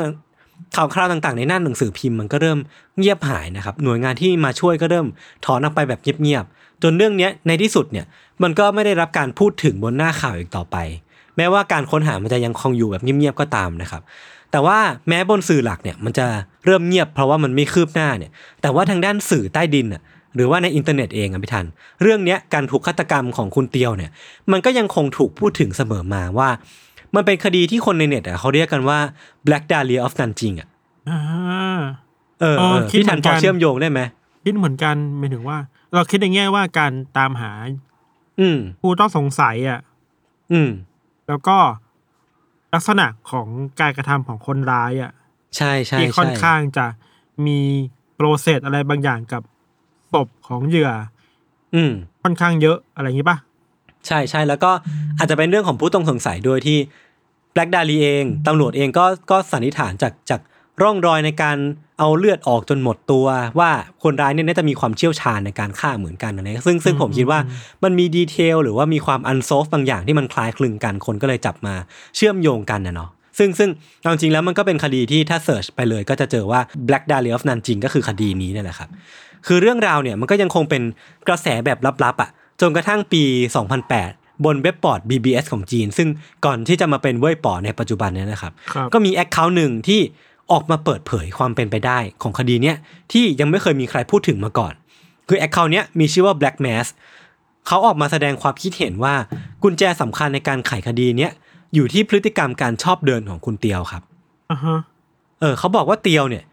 [0.76, 2.58] ข่าวคราวต่างๆ ในหน้าหนังสือพิมพ์มันก็เริ่ม
[2.98, 5.06] เงียบหายนะครับหน่วยงานที่มาช่วยก็เริ่ม
[5.44, 8.06] ถอนออกไปแบบเงียบๆ จนเรื่องเนี้ยในที่สุดเนี่ย
[8.42, 10.76] มันก็ไม่ได้รับการพูดถึงบนหน้าข่าวอีกต่อไป
[11.36, 14.02] แม้ว่าการค้นหามันจะยังคงอยู่แบบเงียบๆก็ตามนะครับ
[14.50, 16.26] แต่ว่าแม้บนสื่อหลักเนี่ยมันจะ
[16.64, 18.30] เริ่มเงียบเพราะว่ามันไม่คืบหน้าเนี่ย
[18.62, 20.02] แต่ว่าทางด้านสื่อใต้ดินอะ
[20.34, 21.66] หรือว่าในอินเทอร์เน็ตเองอะพี่ทัน
[22.02, 24.10] เรื่องเนี้ยการถูกฆาตกรรมของคุณเตียวเนี่ย
[24.52, 26.48] มันก็ยังคงถูกพูดถึงเสมอมาว่า
[27.14, 28.98] มันเป็นคดีที่คนในเน็ตอะเขาเรียกกันว่า
[29.46, 30.68] Black Dahlia of Nanjing อะ
[31.08, 31.20] อ่า
[32.40, 34.00] เออเออเออคิดพี่ทันเหมืพอนอกันเชื่อมโยงได้ไหม
[34.44, 35.56] คิดเหมือนกันหมายถึงว่า
[35.94, 37.52] เราคิดในแง่ว่าการตามหา
[38.40, 39.80] อืมผู้ต้องสงสัยอะ
[40.52, 40.70] อืม
[41.28, 41.56] แล้วก็
[42.74, 43.48] ลักษณะของ
[43.80, 45.12] การกระทำของคนร้ายอะ
[45.56, 46.86] ใช่ใช่ที่ค่อนใช่ข้างจะ
[47.46, 47.58] มี
[48.14, 49.42] โปรเซสอะไรบางอย่างกับ
[50.12, 50.90] ศพของเหยื่อ
[51.74, 53.38] อืม ค่อนข้างเยอะอะไรอย่างนี้ป่ะ
[54.06, 54.70] ใช่ใช่แล้วก็
[55.18, 56.78] อาจจะเป็นเรื่องของผู้ต้องสงสัยด้วยที่
[57.52, 60.40] แบล็กดาลีเองตำรวจเองก็ก็สันนิษฐานจากจาก
[60.82, 61.56] ร่องรอยในการ
[62.02, 63.26] เอาเลือดออกจนหมดตัว
[63.58, 63.70] ว่า
[64.02, 67.40] คนร้ายเนี่ยน่าจะมีความเชี่ยวชาญในการฆ่าเหมือนกันนะซึ่งซึ่งผมคิดว่า
[67.84, 71.74] มันมีดีเทลหรือว่ามีความอันโซฟบางอย่างที่มันคล้ายคลึงกันคนก็เลยจับมา
[72.16, 78.88] เชื่อมโยงกันนะเนาะซึ่งซึ่งเอาจริงแล้วมันก็เป็นคดีที่ถ้า search ไปเลยก็จะเจอว่า Black Dahlia of Nanjing ก็คือคดีนี้นั่นแหละครับ
[79.46, 80.82] คือเรื่องราวเนี่ยมันก็ยังคงเป็น
[81.28, 83.22] กระแสแบบลับๆอะจนกระทั่งปี
[83.84, 86.08] 2008 บนเว็บบอร์ด BBS ของจีน ซึ่ง
[86.44, 90.00] ก่อนที่จะมาเป็นเว่ยป๋อในปัจจุบันเนี่ยนะครับครับ ก็มี account หนึ่งที่
[90.52, 92.76] ออกมาเปิดเผยความเป็นไปได้ของคดีเนี้ย
[93.12, 94.72] ที่ยังไม่เคยมีใครพูดถึงมาก่อน
[95.28, 96.86] คือ account เนี้ยมีชื่อว่า Black Mass
[97.66, 99.14] เขาออกมาแสดงความคิดเห็นว่า
[99.62, 101.30] กุญแจสำคัญในการไขคดีเนี้ย
[101.74, 104.02] อยู่ที่พฤติกรรมการชอบเดินของคุณเตียวครับ
[104.50, 104.78] อ่าฮะ
[105.40, 106.44] เออเขาบอกว่าเตียวเนี่ย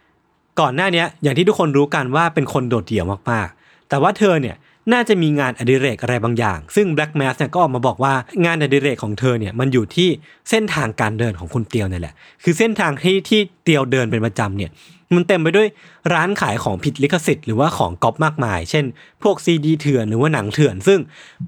[0.59, 4.55] ก่อนหน้าเนี้ยอย่างที่ทุกคนรู้กันว่าเป็นคนโดดเดี่ยวมากๆ แต่ว่าเธอเนี่ย
[4.93, 8.13] น่าจะมีงานอดิเรกอะไรบางอย่าง ซึ่ง Black Mass เนี่ยก็ออกมาบอกว่า
[8.45, 10.09] งานอดิเรกของเธอเนี่ยมันอยู่ที่
[10.49, 14.71] เส้นทางการเดินของคุณเตียวเนี่ยแหละ คือเส้นทางที่ที่เตียวเดินเป็นประจำเนี่ย
[15.15, 15.67] มันเต็มไปด้วย
[16.13, 18.85] ร้านขายของผิดลิขสิทธิ์หรือว่าของก๊อปมากมาย เช่น
[19.23, 20.99] พวกซีดีเถื่อนหรือว่าหนังเถื่อน ซึ่ง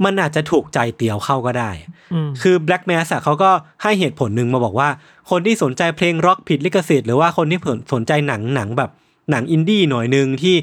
[0.04, 1.72] มันอาจจะถูกใจเตียวเข้าก็ได้
[2.14, 3.52] อืมคือ Black Mass อะเขาก็
[3.84, 4.90] ให้เหตุผลหนึ่งมาบอกว่า
[5.30, 7.60] คนที่สนใจเพลงร็อกผิดลิขสิทธิ์หรือว่าคนที่
[7.94, 8.92] สนใจหนังหนังแบบ
[9.32, 10.56] หนังอินดี้หน่อยหนึงที่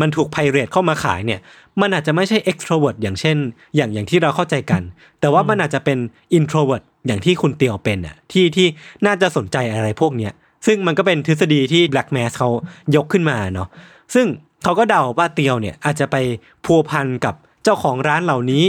[0.00, 1.40] มันถูกไพเรตเข้ามาขายเนี่ย
[1.80, 3.36] มันอาจจะไม่ใช่ extrovert อย่างเช่น
[3.76, 4.82] อย่างอย่างที่เราเข้าใจกัน
[5.20, 5.98] แต่ว่ามันอาจจะเป็น
[6.38, 8.66] introvert อย่างที่คุณเตียวเป็นอะที่ที่
[9.06, 10.32] น่าจะสนใจอะไรพวกเนี้ย
[10.66, 12.48] ซึ่งมันก็เป็นทฤษฎีที่ Black Mass เขา
[12.96, 13.68] ยกขึ้นมาเนาะ
[14.14, 14.26] ซึ่ง
[14.64, 16.16] เขาก็เดาว่าเตียวเนี่ยอาจจะไป
[16.64, 18.64] พัวพันกับเจ้าของร้านเหล่านี้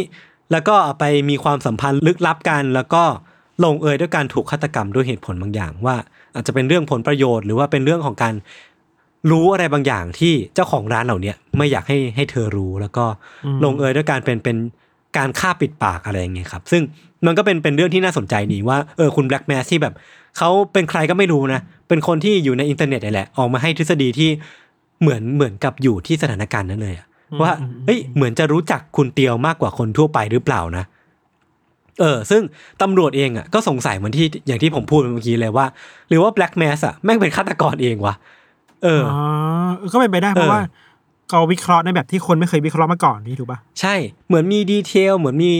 [0.52, 3.04] แล้วก็เอาไปมีความสัมพันธ์ลึกลับกันแล้วก็
[3.64, 5.96] ลงเอยด้วยการถูกฆาตกรรมด้วยเหตุผลบางอย่างว่า
[6.36, 8.34] อาจจะเป็นเรื่องผลประโยชน์ หรือว่าเป็นเรื่องของการ
[9.32, 13.06] รู้อะไรบางอย่างที่เจ้าของร้านเหล่าเนี้ยไม่อยากให้ให้เธอรู้แล้วก็
[13.64, 14.58] ลงเอยด้วยการเป็นเป็น
[15.18, 16.84] การฆ่าปิดปากอะไรอย่างเงี้ยครับ ซึ่ง
[17.26, 19.94] มันก็เป็นเป็นเรื่องที่น่าสนใจดีว่าเออคุณแบล็กแมสที่แบบ
[20.38, 24.30] เขาเป็นใครก็ไม่รู้นะ เป็นคนที่อยู่ในอินเทอร์เน็ตนี่แหละ ออกมาให้ทฤษฎีที่
[25.02, 27.08] เหมือนเหมือนกับอยู่ที่สถานการณ์นั้นเลยอะ
[27.42, 27.52] ว่า
[27.86, 30.86] เฮ้ยเหมือนจะรู้จักคุณเตียวมากกว่าคนทั่วไปหรือเปล่านะ
[32.00, 32.42] เออ ซึ่ง
[32.82, 35.66] ตำรวจเองอะก็สงสัยเหมือนที่อย่างที่ผมพูดเมื่อกี้เลยว่า
[36.10, 38.16] หรือว่า Black Mass อะแม่งเป็นฆาตกรเองวะ
[38.84, 39.20] เอออ๋อ
[39.94, 40.62] ก็เป็นไปได้เพเอราะอว่า
[41.30, 43.96] เขาวิเคราะห์ในแบบที่คนไม่เคยวิเคราะห์มาก่อนนี่ถูกป่ะใช่
[44.28, 45.52] เหมือนมี detail เหมือนมี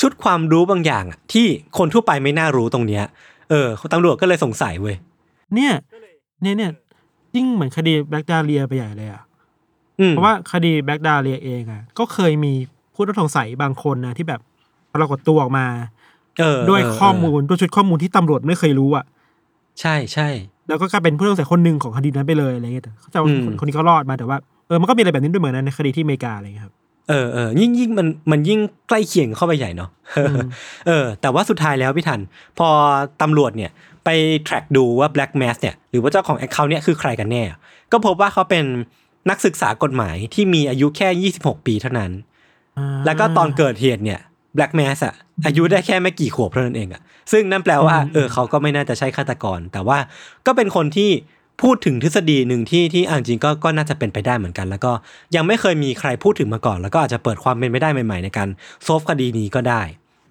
[0.00, 1.46] ชุดความรู้บางอย่างอะที่
[1.78, 3.04] คนทั่วไปไม่น่ารู้ตรงเนี้ย
[3.50, 4.96] เออตำรวจก็เลยสงสัยเว้ย
[5.54, 5.72] เนี่ย
[6.42, 6.70] เนี่ยเนี่ย
[7.36, 9.22] ยิ่งเหมือนคดีแบล็กดาเลียไปใหญ่เลยอะ
[10.00, 12.52] อืมเพราะว่าคดีแบล็กดาเลียเองอะก็เคยมี
[12.94, 14.40] ผู้ต้องสงสัยบางคนนะที่แบบ
[14.94, 15.66] ปรากฏตัวออกมา
[16.40, 19.04] เออด้วยเข้อมูลด้วยชุดข้อมูลที่ตำรวจไม่เคยรู้อะ
[19.80, 20.28] ใช่ใช่
[20.72, 24.36] แล้วก็กลายเป็นผู้ต้องสงสัยคนหนึ่งของคดีนั้นไปเลยอะไรเงี้ยแต่เขาจะว่าอืมคนคนนี้เขารอดมาแต่ว่า
[24.68, 26.74] เออมันก็มีอะไรแบบนี้ด้วยเหมือนกันในคดีที่อเมริกาอะไรเงี้ยครับ
[27.08, 29.90] เออเออยิ่งยิ่งมันมันยิ่งใกล้เคียงเข้าไปใหญ่เนาะ
[30.36, 30.38] ม
[30.86, 32.20] เออ แต่ว่าสุดท้ายแล้วพี่ทัน
[32.58, 32.68] พอ
[33.22, 33.70] ตำรวจเนี่ย
[34.04, 34.08] ไป
[34.48, 37.42] track ดูว่า Black Mass เนี่ยหรือว่าเจ้าของ Account เนี่ยคือใครกันแน่
[37.92, 38.64] ก็พบว่าเขาเป็น
[39.30, 42.10] นักศึกษากฎหมายที่มีอายุแค่ 26 ปีเท่านั้น
[42.78, 44.20] อ่าแล้วก็ตอนเกิดเหตุเนี่ย
[44.56, 45.14] Black Mass อะ
[45.46, 49.98] อายุได้แค่ไม่กี่ขวบเท่านั้นเองอะซึ่งนั่นแปลว่าอืมเออเขาก็ไม่น่าจะใช่ฆาตกร แต่ว่า
[50.46, 51.10] ก็เป็นคนที่
[51.62, 54.92] พูดถึงทฤษฎีหนึ่งที่ที่อ่าจริงก็ก็น่าจะเป็นไปได้เหมือนกัน แล้วก็
[55.36, 58.48] ยังไม่เคยมีใครพูดถึงมาก่อน แล้วก็อาจจะเปิดความเป็นไปได้ใหม่ ๆ ในการ
[58.84, 59.82] solve คดีนี้ก็ได้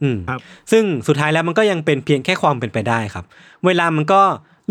[0.03, 0.39] อืมครับ
[0.71, 3.25] ซึ่งสุดท้ายแล้วมันก็ยังเป็นเพียงแค่ความเป็นไปได้ครับ
[3.65, 4.21] เวลามันก็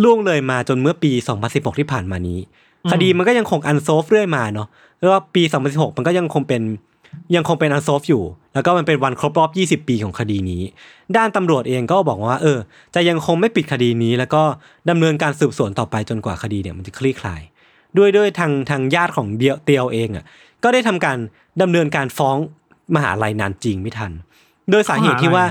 [0.02, 1.12] ล่วงเลยมาจนเมื่อปี
[1.46, 2.38] 2016 ที่ผ่านมานี้
[2.92, 6.62] คดีมันก็ยังคง unsolved เรื่อยมาเนาะแล้วว่าปี 2016 มันก็ยังคงเป็น
[7.34, 9.50] ยังคงเป็น unsolved อยู่ แล้วก็มันเป็นวันครบรอบ
[9.82, 10.62] 20 ปีของคดีนี้
[11.16, 12.58] ด้านตำรวจเองก็บอกว่า เออ
[12.94, 14.42] จะยังคงไม่ปิดคดีนี้ แล้วก็
[14.90, 17.42] ดำเนินการสืบสวนต่อไปจนกว่าคดีเนี่ยมันจะคลี่คลาย
[17.98, 20.24] ด้วยด้วยทางทางญาติของเดียวเตียวเองอะ
[20.64, 21.18] ก็ได้ทำการ
[21.62, 22.36] ดำเนินการฟ้อง
[22.94, 24.12] มหาลัยนานจริงไม่ทัน
[24.70, 25.44] โดยสาเหตุที่ว่า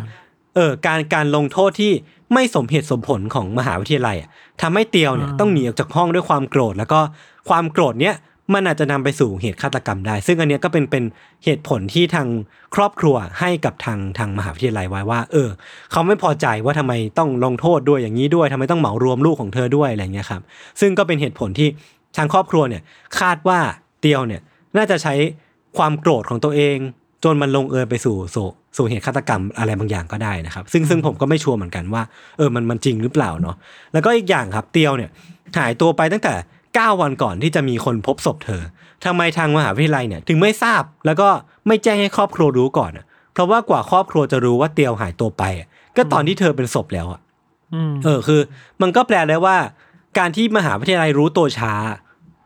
[0.56, 1.92] เออ การการลงโทษที่
[2.34, 4.30] ไม่สมเหตุสมผลของมหาวิทยาลัยอะ
[4.62, 7.00] ทำให้เตียวเนี่ยอ่าต้องหนีออกจากห้องด้วยความโกรธ แล้วก็
[7.50, 8.16] ความโกรธเนี้ย
[8.54, 11.04] มันอาจจะนำไปสู่เหตุฆาตกรรมได้ ซึ่งอันเนี้ยก็เป็นเป็น
[11.44, 12.28] เหตุผลที่ทาง
[12.76, 15.50] ครอบครัวให้กับทางทางมหาวิทยาลัยไว้ว่า เออ
[15.92, 20.42] เขาไม่พอใจว่าทำไมต้องลงโทษด้วยอย่างนี้ด้วยทำไมต้องเหมารวมลูกของเธอด้วยอะไรเงี้ยครับ
[20.82, 21.70] ซึ่งก็เป็นเหตุผลที่
[22.18, 22.82] ทางครอบครัวเนี่ย
[23.20, 23.60] คาดว่า
[24.02, 24.42] เตียวเนี่ย
[24.78, 25.14] น่าจะใช้
[25.78, 26.78] ความโกรธของตัวเอง
[27.24, 32.04] จนมันลงเอยไปสู่สู่สู่เหตุฆาตกรรมอะไรบางอย่างก็ได้นะครับ ซึ่งซึ่งผมก็ไม่ชัวร์เหมือนกันว่า
[32.38, 33.56] เออมันมันจริงหรือเปล่าเนาะ
[33.94, 35.10] แล้วก็อีกอย่างครับเตียวเนี่ย
[35.58, 36.34] หายตัวไปตั้งแต่
[36.78, 38.62] 9 วันก่อนที่จะมีคนพบศพเธอ
[39.06, 41.30] ทำไมทางมหาวิทยาลัยเนี่ยถึงไม่ทราบแล้วก็
[41.68, 47.20] ไม่แจ้งให้ครอบครัวรู้ก่อนอะเพราะว่ากว่าครอบครัวจะรู้ว่าเตียวหายตัวไปอะก็ตอนที่เธอเป็นศพแล้วอะ
[47.74, 48.42] อืมเออคือ
[48.82, 49.58] มันก็แปลได้ว่า
[50.18, 51.74] การที่มหาวิทยาลัยรู้ตัวช้า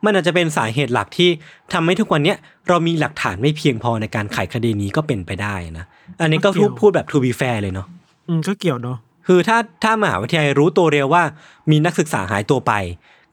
[0.04, 1.30] มันอาจจะเป็นสาเหตุหลักที่
[1.72, 2.36] ทำให้ทุกวันเนี้ย
[2.68, 5.84] เรามีหลักฐานไม่เพียงพอในการไขคดีนี้ก็เป็นไปได้นะ
[6.20, 7.86] อันนี้ก็พูดพูดแบบ to be fair เลยเนาะ
[8.28, 11.22] อืมก็เกี่ยวเนาะคือถ้าถ้ามหาวิทยาลัยรู้ตัวเร็วว่า
[11.70, 12.72] มีนักศึกษาหายตัวไป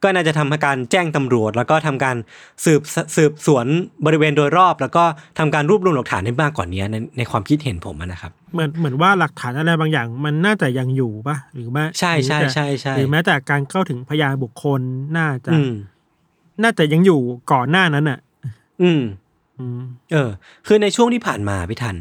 [0.03, 2.15] ก็น่าจะทำการแจ้งตำรวจ แล้วก็ทำการ
[2.65, 2.81] สืบ
[3.15, 3.65] สืบสวน
[4.05, 5.03] บริเวณโดยรอบ แล้วก็
[5.39, 14.81] ทำการรวบรวมหลักฐานให้มากกว่านี้ในในความคิดเห็นผมอะนะครับเหมือนเหมือนว่าหลักฐานอะไรบางอย่าง มันน่าจะยังอยู่ปะหรือไม่ใช่ใช่หรือแต่ใช่ใช่หรือแม้แต่การเข้าถึงพยานบุคคล
[15.17, 15.73] น่าจะอืม
[16.63, 17.19] น่าจะยังอยู่
[17.51, 18.19] ก่อนหน้านั้นอะ
[18.81, 19.01] อืม
[19.57, 20.29] อืมเออ
[20.67, 21.95] คือในช่วงที่ผ่านมาพี่ทัน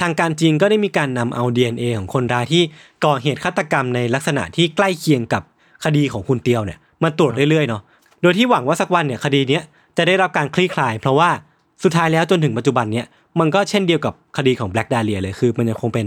[0.00, 2.62] ทางการจีนก็ได้มีการนำเอา DNA ของคนร้ายที่
[3.04, 5.42] ก่อเหตุฆาตกรรมในลักษณะที่ใกล้เคียงกับ
[5.84, 7.82] คดีของคุณเตียวเนี่ย มาตรวจเรื่อยๆเนาะ
[8.22, 9.62] โดยที่หวังว่าสักวันเนี่ยคดีเนี้ย
[9.96, 11.30] จะได้รับการคลี่คลาย เพราะว่า
[11.84, 13.06] สุดท้ายแล้วจนถึงปัจจุบันเนี่ย
[13.40, 16.06] มันก็เช่นเดียวกับคดีของ Black Dahlia เลยคือมันยังคงเป็น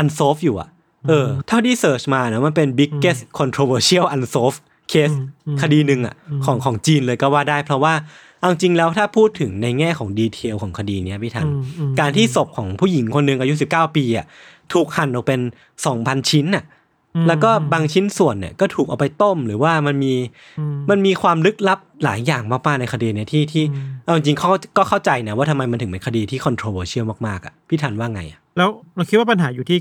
[0.00, 0.68] unsolved อยู่อะ
[1.08, 4.60] เออเท่าที่เสิร์ชมานะมันเป็น biggest controversial unsolved
[4.92, 5.16] case
[5.62, 7.94] คดีหนึ่งอะของของจีนเลยก็ว่าได้ เพราะว่า
[8.38, 14.26] เอาจริงแล้วถ้าพูดถึงในแง่ของดีเทลของคดีเนี้ยพี่ทันอืมอืมการที่ศพของผู้หญิงคนหนึ่งอายุ 19 ปีอะ
[14.72, 15.40] ถูกหั่นออกเป็น
[15.84, 16.79] 2,000 ชิ้นอะอืม
[17.28, 20.14] แล้วก็บางชิ้นส่วนเนี่ยก็ถูกเอาไปต้มหรือว่ามันมี
[20.58, 29.78] อืมมันมีความลึกลับหลายอย่างมากๆในคดีเนี่ยที่ที่อืมเอาจริงๆเขาก็เข้าใจนะว่าทำไมมันถึงเป็นคดีที่ controversial มากๆอะพี่ทันว่าไงอะแล้วเราคิดว่าปัญหาอยู่ที่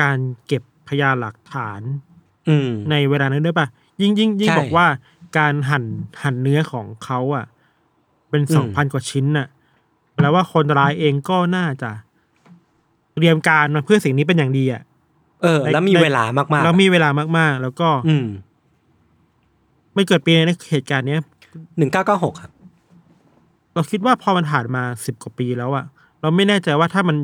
[0.00, 1.80] การเก็บพยานหลักฐาน
[2.48, 3.66] อืมในเวลานั้นด้วยป่ะ
[4.00, 4.86] ยิ่งยิ่งยิ่งใช่บอกว่า
[5.38, 5.84] การหั่น
[6.22, 7.44] หั่นเนื้อของเขาอะ
[8.30, 9.46] เป็นอืมสองพันกว่าชิ้นน่ะ
[10.20, 11.90] แล้วว่าคนร้ายเองก็น่าจะ
[13.14, 14.82] เตรียมการมาเพื่อสิ่งนี้เป็นอย่างดีอะ
[15.42, 18.26] เออ แล้วมีเวลามากๆ แล้วมีเวลามากๆ แล้วก็ อืม
[19.94, 21.20] ไม่เกิดปีในเหตุการณ์เนี้ย
[21.78, 22.50] หนึ่งเก้าเก้าหกครับ
[23.74, 25.84] เราคิดว่าพอมันผ่านมาสิบกว่าปีแล้วอะ
[26.20, 27.16] เราไม่แน่ใจว่าถ้ามัน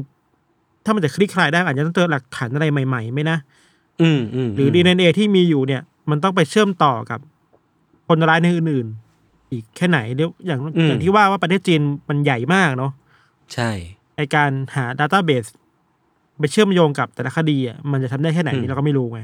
[0.85, 3.39] ถ้ามันจะคลี่คลายได้อาจจะต้องเจอหลักฐานอะไรใหม่ๆไหมนะ
[4.03, 7.21] อืมอืมหรือดีเอ็นเอที่มีอยู่เนี่ย มันต้องไปเชื่อมต่อกับ
[8.09, 12.93] คนร้ายในอื่นๆ อีกแค่ไหนเดี๋ยวอย่างอย่างที่ว่าว่าประเทศจีนมันใหญ่มากเนาะ
[13.55, 13.71] ใช่
[14.17, 15.47] ไอการหาดัตต้าเบส
[16.41, 19.21] ไปเชื่อมโยงกับแต่ละคดีอะมันจะทำได้แค่ไหนอืมนี่เราก็ไม่รู้ไง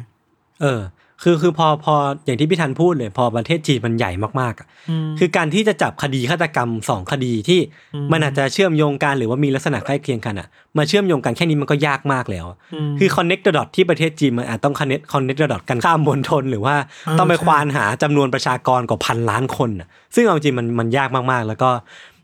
[0.63, 0.83] เออ
[1.23, 4.67] คือคือพอพออย่างที่พี่ทันพูดเลย พอประเทศจีนมันใหญ่มากๆอะ
[5.07, 7.61] มคือการที่จะจับคดีฆาตกรรมสองคดีที่
[7.95, 10.49] อืมมันอาจจะเชื่อมโยงกันหรือว่ามีลักษณะใกล้เคียงกันอะ
[10.79, 12.47] มาเชื่อมโยงกันแค่นี้มันก็ยากมากแล้ว
[12.91, 21.71] มคือ connect the dot ที่ประเทศจีนมันอาจต้อง connect connect the dot กันข้ามมณฑลหรือว่าเออต้องไปใช่ควานหาจำนวนประชากรกว่าพันล้านคนน่ะ ซึ่งเอาจริงมันมันยากมากๆ แล้วก็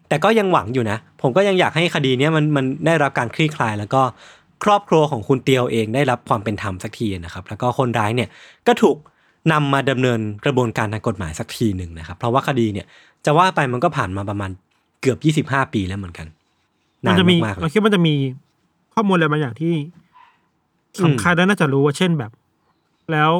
[0.09, 4.03] แต่ก็ยังหวังอยู่นะ ผมก็ยังอยากให้คดีเนี้ยมันมันได้รับการคลี่คลายแล้วก็
[4.65, 8.29] ครอบครัวของคุณเตียวเองได้รับความเป็นธรรมสักทีนะครับ แล้วก็คนร้ายเนี่ย
[8.67, 8.97] ก็ถูก
[9.53, 12.87] นำมาดำเนินกระบวนการทางกฎหมายสักทีหนึ่งนะครับ เพราะว่าคดีเนี่ย
[13.25, 14.51] จะว่าไปมันก็ผ่านมาประมาณ
[15.01, 16.27] เกือบ25ปีแล้วเหมือนกัน
[17.05, 18.15] มันนานจะมีมากๆเลเรายคิดว่ามันจะมี
[18.95, 19.75] ข้อมูลอะไรบางอย่างที่
[21.05, 22.31] สำคัญแล้วน่าจะรู้ว่าเช่นแบบ
[23.13, 23.31] แล้ว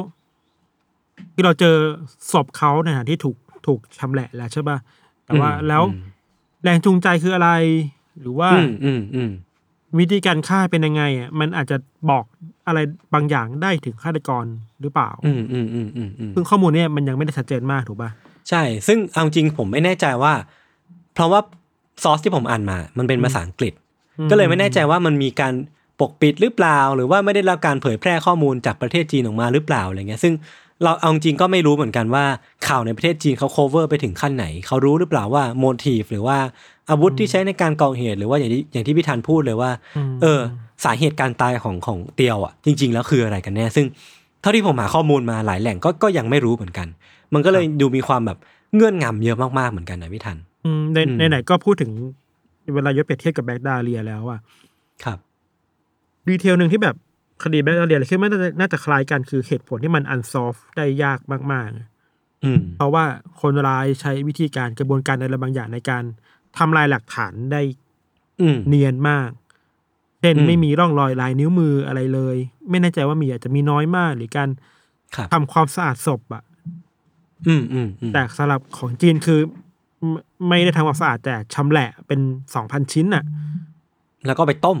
[1.33, 1.75] ที่เราเจอ
[2.31, 4.77] ศพเขาในฐานที่ถูกถูกชำแหละแล้วใช่ป่ะ
[5.25, 6.03] แต่ว่าอืมแล้วอืม
[6.63, 7.49] แรงจูงใจคืออะไร
[8.19, 9.31] หรือว่าอืมอืมอืม
[9.99, 11.77] วิธีการฆ่าเป็นยังไงอะมันอาจจะ
[12.09, 12.23] บอก
[12.67, 12.79] อะไร
[13.13, 14.45] บางอย่างได้ถึงฆาตกร
[14.81, 18.09] หรือเปล่าอืมอืมอืมอืมอืมซึ่งข้อมูลเนี่ยมันยังไม่ได้ชัดเจนมากถูกป่ะ
[18.49, 20.33] ใช่ ซึ่งเอาจริงผมไม่แน่ใจว่า
[21.13, 21.39] เพราะว่า
[22.03, 23.73] ซอสที่ผมอ่านมา มันเป็นภาษาอังกฤษ
[24.19, 25.53] อืมก็เลยไม่แน่ใจว่ามันมีการ
[25.99, 30.33] ปกปิดหรือเปล่า หรือว่าไม่ได้รับการเผยแพร่ข้อมูลจากประเทศจีนออกมาหรือเปล่าอะไรเงี้ย ซึ่ง
[30.83, 32.25] เราเอาจริงก็ไม่รู้เหมือนกันว่า
[32.67, 36.37] ข่าวในประเทศจีนเขา cover ไปถึงขั้นไหน เขารู้หรือเปล่าว่าโมทีฟหรือว่า
[36.91, 39.71] อาวุธที่ใช้ในการก่อเหตุหรือว่าอย่างที่อย่างที่พี่ธันพูดเลยว่า
[40.11, 40.39] มเออ
[40.85, 43.85] สาเหตุการตายของของเตียวอะ จริง ๆ แล้วคืออะไรกันแน่ ซึ่ง
[44.41, 46.87] เท่าที่ผมหาข้อมูลมาหลายแหล่งก็ก็ยังไม่รู้เหมือนกัน
[47.33, 48.37] มันก็เลยดูมีความแบบ
[48.75, 51.91] เงื่อนงำเยอะมากๆเหมือนกันนะพี่ทันอืมในอืมในไหนๆก็พูดถึง
[52.73, 54.39] เวลายศเปรียบเทียบกับ Black Dahlia แล้วอะ
[55.03, 55.17] ครับ
[56.27, 56.95] detail หนึ่งที่แบบ
[57.43, 61.19] คดี Black Dahlia คิดว่าน่าจะน่าจะคล้ายกันคือเหตุผลที่มัน unsolved ได้ยาก
[61.51, 63.03] มากๆอืมเพราะว่า
[63.41, 66.03] คนร้ายใช้วิธีการกระบวนการอะไรบางอย่างในการ
[66.57, 67.61] ทำลายหลักฐานได้
[68.41, 69.29] อืมเนียนมาก
[70.21, 72.35] เช่นอืมไม่มีร่องรอยลายนิ้วมืออะไรเลย
[72.69, 74.49] ไม่แน่ใจว่ามีอาจจะมีน้อยมาก หรือการ
[75.15, 76.43] ครับทำความสะอาดศพอะ
[77.47, 79.39] อืมอืมอืมแต่สำหรับของจีนคือ
[80.11, 82.19] ไม่ไม่ได้ทำความสะอาดแต่ชำแหละเป็น
[82.55, 83.23] สองพันชิ้นอะ
[84.25, 84.79] แล้วก็ไปต้ม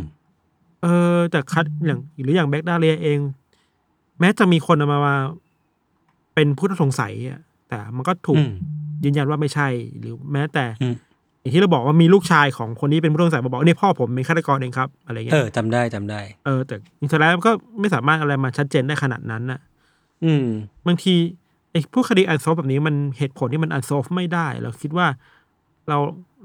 [0.83, 3.19] เออแต่คัดอย่างหรืออย่างแบ็กดาเรียเอง
[4.19, 5.15] แม้จะมีคนเอามามา
[6.35, 8.53] เป็นผู้ต้องสงสัยอะแต่มันก็ถูกอืม
[9.03, 9.67] ยืนยันว่าไม่ใช่
[9.99, 10.65] หรือแม้แต่
[11.43, 19.59] อืมอย่างที่เราบอกว่ามีลูกชายของคนนี้เป็นผู้ต้องสงสัยมาบอกนี่พ่อผมเป็นฆาตกรเองครับอะไรเงี้เอยอจำได้จำได้ เออแต่อินเทอร์เน็ตก็ไม่สามารถอะไรมาชัดเจนได้ขนาดนั้นน่ะ
[20.23, 20.45] อืม
[20.87, 21.13] บางที
[21.71, 25.07] ไอ้ผู้คดีอันโซฟแบบนี้มันเหตุผลที่มันอันโซฟไม่ได้ เราคิดว่า
[25.89, 25.97] เรา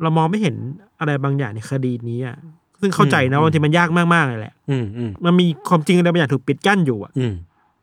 [0.02, 0.56] เรามองไม่เห็น
[1.00, 2.36] อะไรบางอย่างในคดีนี้อะ
[2.80, 7.34] ซึ่งเข้าใจนะอืมว่าบางทีมันยากมากๆเลยแหละ อืมอืมมันมีความจริงอะไรบางอย่างถูกปิดกั้นอยู่อะ อืม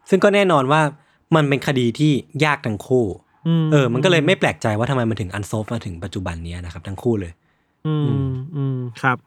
[0.09, 0.81] ซึ่งก็แน่นอนว่า
[1.35, 2.11] มันเป็นคดีที่
[2.45, 3.05] ยากทั้งคู่
[3.71, 7.31] เออ มันก็เลยไม่แปลกใจว่าทำไมมันถึงอันโซฟมาถึงปัจจุบันเนี้ยนะครับ ทั้งคู่เลย
[7.87, 8.07] อืม
[8.55, 9.17] อืมครับ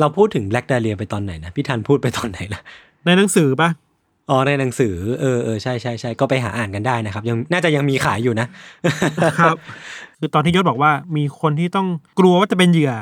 [0.00, 2.60] เราพูดถึงแบล็กดาเลียไปตอนไหนนะพี่ทันพูดไปตอนไหนละ
[3.04, 3.70] ในหนังสือปะ
[4.30, 8.46] อ๋อในหนังสือเออเออใช่ใช่ใช่ก็ไปหาอ่านกันได้นะครับ ยังน่าจะยังมีขายอยู่นะ
[9.38, 9.56] ครับ
[10.18, 11.86] คือตอนที่ยศบอกว่ามีคนที่ต้อง
[12.18, 12.92] กลัวว่าจะเป็นเหยื่อ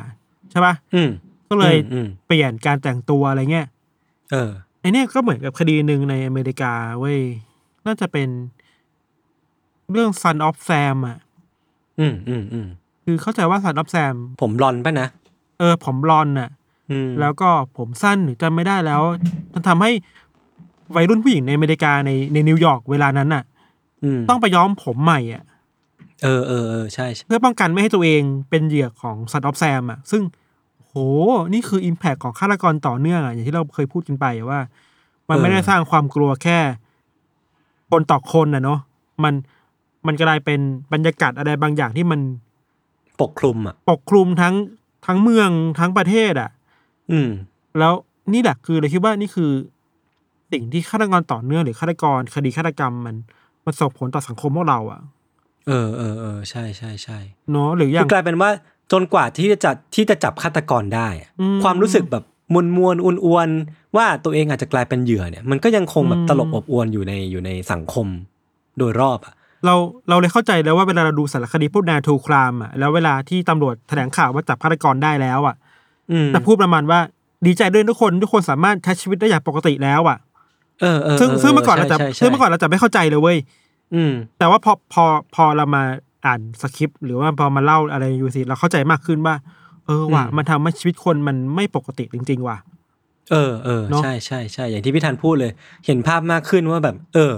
[0.50, 1.11] ใช่ปะอืม
[1.48, 3.66] ก็เลยอืมอืมเปลี่ยนการแต่งตัวอะไรเงี้ย
[4.32, 7.18] เออไอเนี้ยก็เหมือนกับคดีหนึ่งในอเมริกาเว้ย
[7.87, 8.28] น่าจะเป็น
[9.92, 11.18] เรื่อง Son of Sam อะ
[12.01, 12.68] อืมอืมอืม
[13.05, 15.09] คือเข้าใจว่า Son of Sam ผมรอนป่ะนะ
[15.59, 16.51] เออ ผมบลอนด์น่ะ
[16.90, 19.03] อืมแล้วก็ผมสั้นหรือจำไม่ได้แล้ว
[19.53, 19.90] มันทำให้
[20.96, 23.44] วัยรุ่นผู้หญิงในอเมริกาในในนิวยอร์กเวลานั้นน่ะ
[24.05, 25.44] อืมต้องไปย้อมผมใหม่อะ
[26.22, 30.22] เออเออเออใช่ใช่เพื่อป้องกันไม่ให้ตัวเองเป็นเหยื่อของ Son of Sam อะ ซึ่ง
[30.85, 30.94] โห
[31.53, 34.61] นี่คือ Impact ของฆาตกรต่อเนื่องอะอย่างที่เราเคยพูดกันไปว่า
[35.29, 36.59] มันไม่ได้สร้างความกลัวแค่
[37.90, 38.81] คนต่อคนน่ะเนาะ
[39.24, 39.35] มัน
[40.06, 40.61] มันกลายเป็น
[40.92, 42.20] บรรยากาศอะไรบางอย่างที่มัน
[43.20, 44.54] ปกคลุมอะ ปกคลุมทั้ง
[45.06, 46.50] ทั้งเมืองทั้งประเทศอะ
[47.11, 47.28] อืม
[47.78, 47.92] แล้ว
[48.32, 49.50] นี่แหละคือเราคิดว่านี่คือ
[50.52, 53.16] สิ่งที่ฆาตกรต่อเนื่องหรือฆาตกรคดีฆาตกรรมมัน
[53.64, 55.00] มันส่งผลต่อสังคมพวกเราอะ
[55.66, 57.18] เออเออเออใช่ใช่ใช่
[57.50, 58.50] เนาะหรืออย่าคืงอกลายเป็นว่า
[58.92, 68.06] จนกว่าที่จะจัดที่จะจับฆาตกรได้อะอืม ความรู้สึกแบบมวลมวลๆอ้วนๆว่าตัวเองอาจจะกลายเป็นเหยื่อเนี่ย มันก็ยังคงแบบอืมตลบอบอวนอยู่ในอยู่ในสังคม
[68.78, 69.34] โดยรอบอะ
[69.64, 69.75] เรา
[70.09, 75.57] เราเลยเข้าใจแล้วว่าเวลาเราดูสารคดีพวกนาทูครามอะแล้วเวลาที่ตำรวจแถลงข่าวว่าจับฆาตกรได้แล้วอะ
[76.12, 77.01] อืมแต่พูดประมาณว่า
[77.47, 80.18] ดีใจด้วยทุกคนทุกคนสามารถใช้ชีวิตได้อย่างปกติแล้วอะ
[80.81, 83.38] เออเออซึ่งซึ่งเมื่อก่อนเราจะใช่ใช่ซึ่งเมื่อก่อนเราจะไม่เข้าใจเลยเว้ย
[83.94, 85.83] อืม แต่ว่าพอพอพอเรามา
[86.27, 89.35] อ่านสคริปต์หรือว่าพอมาเล่าอะไรอยู่สิเราเข้าใจมากขึ้นว่า
[89.87, 92.59] เออว่ะอืมมันทำให้ชีวิตคนมันไม่ปกติจริง ๆ ว่ะ
[93.31, 95.53] เออเออเนอะใช่ใช่ใช่อย่างที่พี่ธันพูดเลย
[95.87, 97.33] เห็นภาพมากขึ้นว่าแบบ เออ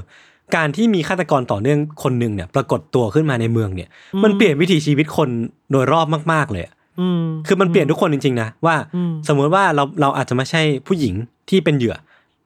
[0.54, 3.88] การที่มีฆาตกรต่อเนื่องคนหนึ่งเนี่ย ปรากฏตัวขึ้นมาในเมืองเนี่ย
[4.24, 5.28] มันเปลี่ยนวิถีชีวิตคน
[5.72, 11.14] โดยรอบมาก ๆ เลยอะอืมคือมันเปลี่ยนทุกคนจริงๆนะว่าอืมสมมติว่าเราเราอาจจะไม่ใช่ผู้หญิง
[11.50, 11.96] ที่เป็นเหยื่อ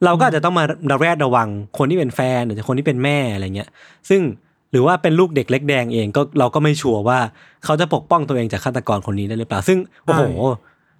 [0.04, 3.68] เราก็อาจจะต้องมาระแวดระวังคนที่เป็นแฟนหรือคนที่เป็นแม่อะไรเงี้ย
[4.08, 4.20] ซึ่ง
[4.70, 7.18] หรือว่าเป็นลูกเด็กเล็กแดงเองก็เราก็ไม่ชัวร์ว่า
[7.64, 10.22] เขาจะปกป้องตัวเองจากฆาตกรคนนี้ได้หรือเปล่า ซึ่งโอ้โห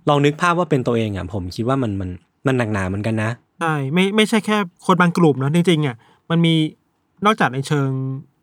[0.09, 2.11] ลองนึกภาพว่าเป็นตัวเองอะผมคิดว่ามันมัน
[2.47, 5.97] มันหนักหนาเหมือนกันนะใช่ไม่ไม่ใช่แค่คนบางกลุ่มเนอะจริงๆอะ
[6.31, 6.55] มันมี
[7.25, 7.89] นอกจากในเชิง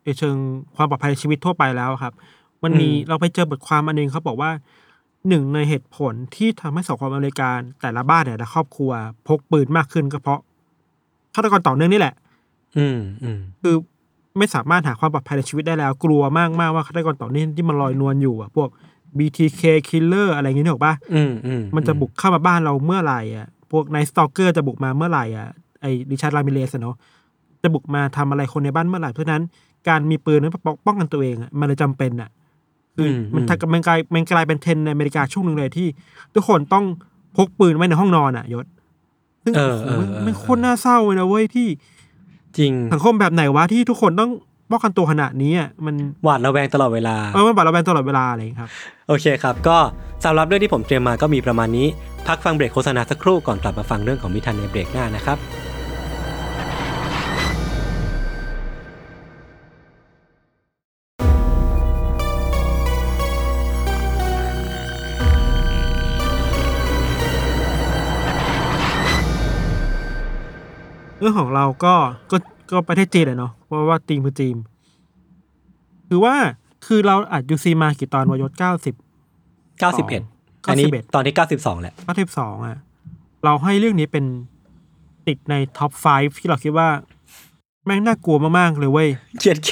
[0.04, 0.36] ในเชิง
[0.76, 2.12] ความปลอดภัยในชีวิตทั่วไปแล้วครับ
[2.62, 4.50] มันมีอืมเราไปเจอบทความอันหนึงเขาบอกว่า
[5.28, 8.92] หนึ่งในเหตุผลที่ทำให้สังคมอเมริกันแต่ละบ้านแต่ละครอบครัว
[9.28, 10.40] พกปืนมากขึ้นก็เพราะ
[11.34, 12.14] ฆาตกรต่อเนื่องนี่แหละ
[12.78, 13.76] อืมอืมคือ
[14.38, 18.68] ไม่สามารถหาความปลอดภัยในชีวิตได้แล้ว กลัวมากมากๆว่าฆาตกรต่อเนื่องที่มันลอยนวลอยู่อะพวก
[19.18, 25.48] BTK killer อะไรอย่างเงี้ยนึกออกปะอืมอืมมันจะบุกเข้ามาบ้านเราเมื่อไหร่อะพวก Night Stalker จะบุกมาเมื่อไหร่อะ
[25.80, 26.96] ไอ้ Richard Ramirez อะเนาะ
[27.62, 29.44] จะบุกมาทำอะไรคนในบ้านเมื่อไหร่เพราะฉะนั้น
[29.88, 32.30] การมีปืนนั้นป้องป้องกันตัวเองอะมันเลยจำเป็นอะ
[32.96, 35.88] คืออมมันอืมถ้ามันกลายมันกลายเป็นเทรนด์ในอเมริกาช่วงหนึ่งเลยที่
[36.34, 36.84] ทุกคนต้อง
[37.36, 38.66] พกปืนไว้ในห้องนอนอะยศ
[39.44, 41.68] ซึ่งเออโอ้โหเออเออมันโคตรน่าเศร้าเลยนะเว้ยที่
[42.58, 44.30] จริงสังคมแบบไหนวะที่ทุกคนต้อง
[44.70, 45.94] ป้องกันตัวขนาดนี้อะมัน
[46.24, 48.70] หวาดระแวงตลอดเวลาเออมันบาดระแวงตลอดเวลาอะไรอย่างเลยครับ
[49.08, 49.76] โอเคครับ ก็
[50.24, 51.86] สำหรับเรื่องที่ผมเตรียมมาก็มีประมาณนี้
[52.26, 55.38] พักฟังเบรกโฆษณาสักครู่ก่อนกลับมาฟังเรื่องของมิทันในเบรกหน้านะครับ
[71.22, 71.94] เรื่องของเราก็
[72.30, 72.36] ก็
[72.70, 74.56] ก็ประเทศจีนแหละเนาะเพราะว่าทีมคือจีน
[76.08, 76.34] คือว่า
[76.86, 78.94] คือเราอัดยูซีมากี่ตอนวายศเก้าสิบ
[79.80, 82.78] 91อันนี้91ตอนที่92แหละเก้าสิบสองอะ
[83.44, 84.24] เราให้เรื่องนี้เป็น
[85.26, 86.88] ติดในท็อป 5 ที่เราคิดว่า
[87.84, 89.08] แม่งน่ากลัวมากๆเลยเว้ย
[89.38, 89.70] เขียดเค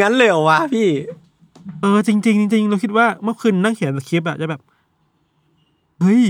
[0.00, 0.88] งั้นเลยเหรอวะพี่
[1.80, 4.60] เออจริงๆจริงๆเราคิดว่าเมื่อคืนนั่งเขียนสคริปต์อะจะแบบ
[6.00, 6.24] เฮ้ย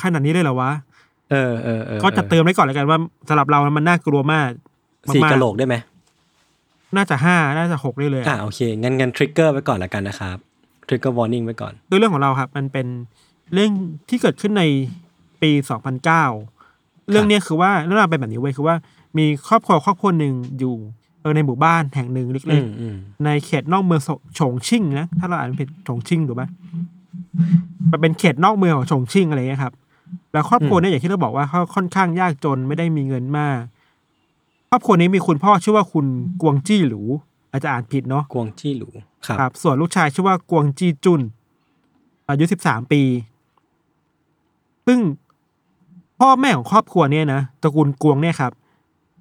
[0.00, 0.70] ขนาดนี้เลยเหรอวะ
[1.32, 4.50] เออเออเออก็จะเติมไว้ก่อนแล้วกันว่าสำหรับเรามันน่ากลัวมาก
[5.14, 5.76] สี่มากๆกะโหลกได้ไหม
[6.96, 10.36] น่าจะห้าน่าจะหกได้เลยอ่าโอเคงั้นงั้น trigger ไว้ก่อนละกันนะครับ
[10.88, 12.86] ทริกเกอร์วอร์นิ่งไว้ก่อนคือเรื่องของเราครับ มันเป็น
[13.52, 13.70] เรื่อง
[14.08, 14.64] ที่เกิดขึ้นใน
[15.42, 15.50] ปี
[16.10, 18.76] 2009เรื่องเนี้ยคือว่าเรื่องราวเป็นแบบนี้เว้ยคือว่า
[19.18, 20.74] มีครอบครัวครอบครัวหนึ่งอยู่
[21.20, 24.00] เออในหมู่บ้านแห่งหนึ่งอืเล็กมอืมๆในเขตนอกเมือง
[24.34, 26.48] โฉงชิ่งนะถ้าเราอ่านผิดโฉงชิ่งถูกปะ
[27.90, 29.72] มันเป็นเขตนอกเมืองของโฉงชิ่งอะไรเงี้ยครับ
[30.32, 33.60] แล้วครอบครัวเนี่ยอย่างที่เราบอกว่าเขาค่อนข้างยากจนไม่ได้มีเงินมาก
[34.70, 36.06] ครอบครัวนี้มีคุณพ่อชื่อว่าคุณ
[36.42, 37.02] กวงจี้หลู
[37.50, 38.88] อาจจะอ่านผิดเนาะกวงจี้หลู
[39.26, 41.20] ครับครับส่วนลูกชายชื่อว่ากวงจีจุน
[42.28, 43.02] อายุสิบสามปี
[44.86, 44.98] ซึ่ง
[46.20, 48.52] พ่อแม่ของครอบครัวเนี่ยนะตระกูลกวงเนี่ยครับ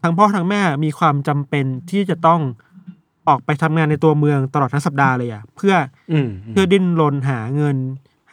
[0.02, 2.41] ทั้งพ่อทั้งแม่มีความจำเป็นที่จะต้อง
[3.28, 5.74] ออกไปทำงานในตัวเมืองตลอดทั้งสัปดาห์เลยอะเพื่อ
[6.12, 7.78] อืมเพื่อดิ้นรนหาเงิน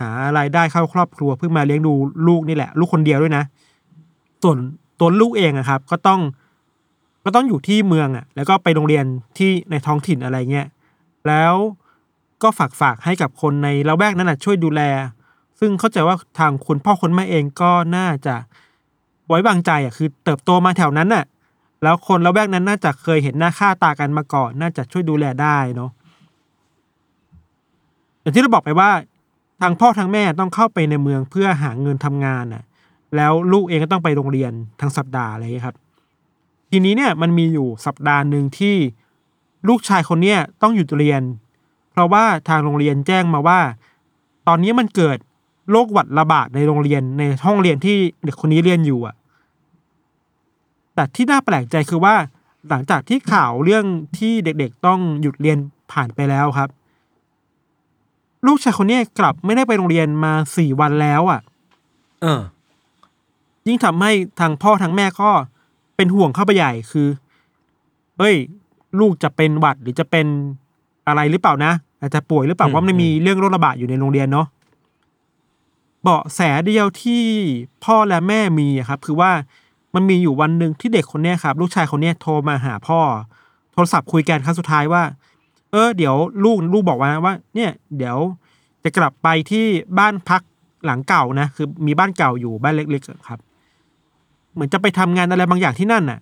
[0.01, 1.93] หารายได้เข้าครอบครัวเพื่อมาเลี้ยงดู
[2.29, 3.45] ลูกนี่แหละ ลูกคนเดียวด้วยนะ
[4.43, 4.59] ส่วน
[5.01, 6.21] ตัวลูกเองอะครับ ก็ต้อง
[7.25, 9.05] ก็ต้องอยู่ที่เมืองอะแล้วก็ไปโรงเรียน
[9.39, 10.67] ที่ในท้องถิ่นอะไรเงี้ย
[11.27, 11.55] แล้ว
[12.43, 14.83] ก็ฝากฝากให้กับคนในละแวกนั้นนะช่วยดูแล
[15.61, 18.35] ซึ่งเข้าใจว่าทางคุณพ่อคุณแม่เองก็น่าจะ
[19.27, 21.25] ไว้วางใจอะคือ เติบโตมาแถวนั้นน่ะ
[21.83, 25.91] แล้วคนละแวกนั้นน่าจะเคยเห็นหน้าค่าตากันมาก่อน น่าจะช่วยดูแลได้เนาะ
[28.21, 28.91] อย่างที่เราบอกไปว่า
[29.61, 32.65] ทางพ่อทางแม่ต้องเข้าไปในเมืองเพื่อหาเงินทำงานน่ะ
[33.17, 35.77] แล้วลูกเองก็ต้องไปโรงเรียนทั้งสัปดาห์อะไรอย่างเงี้ยครับ
[36.71, 38.77] ทีนี้เนี่ยมันมีอยู่สัปดาห์หนึ่งที่
[39.69, 41.23] ลูกชายคนเนี้ยต้องหยุดเรียน
[41.93, 43.61] เพราะว่าทางโรงเรียนแจ้งมาว่า
[44.49, 45.19] ตอนนี้มันเกิด
[45.71, 49.15] โรคหวัดระบาดในโรงเรียนในห้องเรียนที่เด็กคนนี้เรียนอยู่อะ
[50.95, 52.15] แต่ที่น่าแปลกใจคือว่า
[52.69, 53.85] หลังจากที่ข่าวเรื่อง
[54.19, 55.59] ที่เด็กๆต้องหยุดเรียน
[55.93, 56.69] ผ่านไปแล้วครับ
[58.47, 61.41] ลูกชายคนนี้กลับไม่ได้ไปโรงเรียนมาสี่วันแล้วอะ
[62.23, 62.41] เออ
[63.67, 65.31] ยิ่งทำให้ทางพ่อทางแม่ก็
[65.97, 67.09] เป็นห่วงเข้าไปใหญ่คือ
[68.19, 68.37] เฮ้ย
[69.01, 70.27] ลูกจะเป็นหวัดหรือจะเป็น
[71.07, 74.47] อะไรหรือเปล่านะอาจจะป่วยหรือเปล่าอืมเพราะมันมีเรื่องโรคระบาดอยู่ในโรงเรียนเนาะ
[76.03, 77.25] เบาะแสเดียวที่
[77.85, 79.31] พ่อและแม่มีอะครับ คือว่า
[79.95, 83.01] มันมีอยู่วันหนึ่งที่เด็กคนเนี้ยครับ ลูกชายคนเนี้ยโทรมาหาพ่อ
[83.73, 85.03] โทรศัพท์คุยกันครั้งสุดท้ายว่า
[85.73, 88.17] เออเดี๋ยวลูกลูกบอกว่าว่า เนี่ย เดี๋ยว
[88.85, 89.65] จะกลับไปที่
[89.99, 90.43] บ้านพัก
[90.85, 93.39] หลังเก่านะคือมีบ้านเก่าอยู่บ้านเล็กๆอะครับ
[94.55, 96.19] เหมือนจะไปทำงานอะไรบางอย่างที่นั่นน่ะ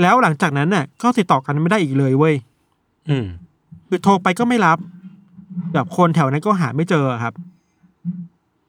[0.00, 2.34] แล้วหลังจากนั้นน่ะ ก็ติดต่อกันไม่ได้อีกเลยเว้ย
[3.08, 3.26] อืม
[3.88, 4.78] คือโทรไปก็ไม่รับ
[5.72, 7.34] แบบคนแถวนั้นก็หาไม่เจอครับ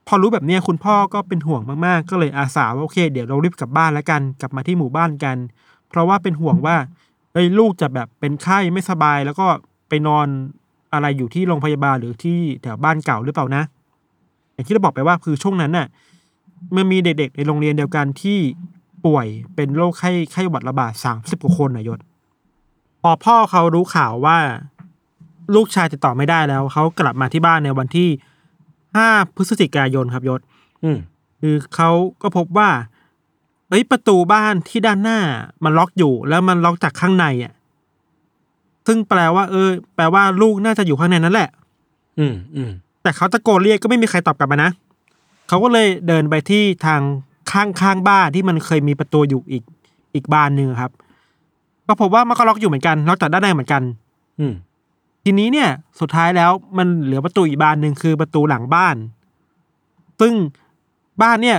[0.07, 5.37] พอรู้แบบเนี้ยคุณพ่อก็เป็นห่วงมากๆ ก็เลยอาสาว่าโอเค เดี๋ยวเรารีบกลับบ้านแล้วกัน กลับมาที่หมู่บ้านกัน
[5.89, 6.75] เพราะว่าเป็นห่วงว่า
[7.33, 9.47] เอ้ยลูกจะแบบเป็นไข้ไม่สบายแล้วก็
[9.89, 10.27] ไปนอน
[10.93, 13.63] อะไรอยู่ที่โรงพยาบาลหรือที่แถวบ้านเก่าหรือเปล่านะ
[14.53, 15.87] อย่างที่เราบอกไปว่าคือช่วงนั้นน่ะ
[16.75, 18.37] มันมีเด็กๆในโรงเรียนเดียวกันที่
[19.05, 21.99] ป่วยเป็นโรคไข้ไข้หวัดระบาดสามสิบกว่าคนนายศ
[23.01, 24.37] พอพ่อเขารู้ข่าวว่า
[25.55, 28.09] ลูกชายติดต่อไม่ได้แล้ว เขากลับมาที่บ้านในวันที่
[28.95, 30.39] ห้าพฤศจิกายนครับยศ
[30.83, 30.97] อืม
[31.41, 31.89] คือเขา
[32.21, 32.69] ก็พบว่า
[33.69, 35.19] เอ้ยประตูบ้านที่ด้านหน้า
[35.63, 37.53] มันล็อกอยู่แล้วมันล็อกจากข้างในอะ
[38.87, 41.49] ซึ่งแปลว่า เออ แปลว่าลูกน่าจะอยู่ข้างในนั่นแหละ
[42.19, 42.71] อืมอืม
[43.03, 44.71] แต่เขาตะโกนเรียกก็ไม่มีใครตอบกลับมานะ
[45.47, 47.01] เขาก็เลยเดินไปที่ทาง
[47.51, 49.63] ข้างข้างบ้านที่มันเคยมีประตูอยู่อีก
[50.15, 50.91] อีกบานหนึ่งครับ
[51.87, 53.81] ก็พบว่ามันก็ล็อกอยู่เหมือนกันล็อกจากด้านในเหมือนกัน
[54.39, 54.53] อืม
[55.23, 55.69] ทีนี้เนี่ย
[55.99, 58.95] สุดท้ายแล้วมันเหลือประตูอีกบานหนึ่งคือประตูหลังบ้าน
[60.19, 60.33] ซึ่ง
[61.21, 61.57] บ้านเนี่ย